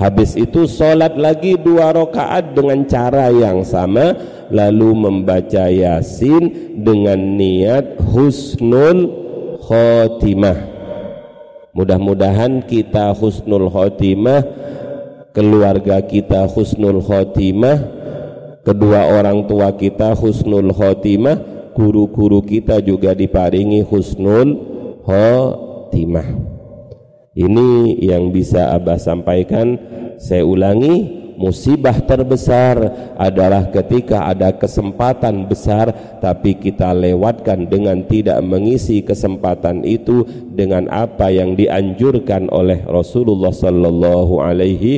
Habis 0.00 0.40
itu 0.40 0.64
sholat 0.64 1.20
lagi 1.20 1.60
dua 1.60 1.92
rakaat 1.92 2.56
dengan 2.56 2.88
cara 2.88 3.28
yang 3.28 3.60
sama 3.62 4.16
lalu 4.48 4.96
membaca 4.96 5.68
yasin 5.68 6.74
dengan 6.80 7.20
niat 7.36 8.00
husnul 8.00 9.12
khotimah. 9.60 10.72
Mudah-mudahan 11.76 12.64
kita 12.64 13.12
husnul 13.14 13.68
khotimah 13.68 14.42
keluarga 15.36 16.00
kita 16.04 16.44
husnul 16.50 17.00
khotimah 17.00 18.01
kedua 18.62 19.10
orang 19.10 19.46
tua 19.50 19.74
kita 19.74 20.14
husnul 20.14 20.70
khotimah 20.70 21.52
guru-guru 21.72 22.44
kita 22.44 22.78
juga 22.84 23.16
diparingi 23.16 23.82
husnul 23.82 24.48
khotimah. 25.02 26.28
Ini 27.32 27.96
yang 28.04 28.28
bisa 28.28 28.76
Abah 28.76 29.00
sampaikan. 29.00 29.80
Saya 30.20 30.44
ulangi 30.44 31.22
musibah 31.40 31.96
terbesar 32.04 32.76
adalah 33.16 33.72
ketika 33.72 34.28
ada 34.28 34.52
kesempatan 34.54 35.48
besar 35.48 35.90
tapi 36.20 36.54
kita 36.54 36.92
lewatkan 36.92 37.66
dengan 37.66 38.04
tidak 38.06 38.38
mengisi 38.44 39.02
kesempatan 39.02 39.82
itu 39.82 40.22
dengan 40.52 40.86
apa 40.92 41.32
yang 41.32 41.56
dianjurkan 41.58 42.52
oleh 42.52 42.84
Rasulullah 42.86 43.50
sallallahu 43.50 44.38
alaihi 44.38 44.92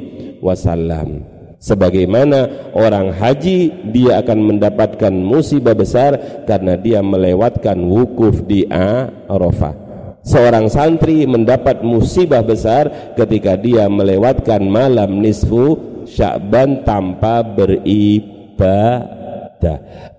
wasallam 0.44 1.33
sebagaimana 1.64 2.68
orang 2.76 3.16
haji 3.16 3.88
dia 3.88 4.20
akan 4.20 4.52
mendapatkan 4.52 5.14
musibah 5.16 5.72
besar 5.72 6.44
karena 6.44 6.76
dia 6.76 7.00
melewatkan 7.00 7.80
wukuf 7.88 8.44
di 8.44 8.68
Arafah 8.68 9.84
seorang 10.24 10.68
santri 10.72 11.24
mendapat 11.28 11.80
musibah 11.80 12.44
besar 12.44 13.16
ketika 13.16 13.56
dia 13.56 13.88
melewatkan 13.88 14.60
malam 14.64 15.20
nisfu 15.24 15.94
Sya'ban 16.04 16.84
tanpa 16.84 17.40
beribadah. 17.40 19.00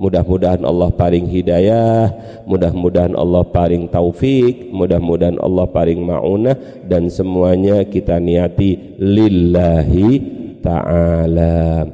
Mudah-mudahan 0.02 0.66
Allah 0.66 0.90
paling 0.90 1.30
hidayah, 1.30 2.10
mudah-mudahan 2.50 3.14
Allah 3.14 3.46
paling 3.46 3.86
taufik, 3.94 4.74
mudah-mudahan 4.74 5.38
Allah 5.38 5.70
paling 5.70 6.02
maunah 6.02 6.58
dan 6.90 7.06
semuanya 7.14 7.86
kita 7.86 8.18
niati 8.18 8.98
lillahi 8.98 10.42
ta'ala. 10.66 11.86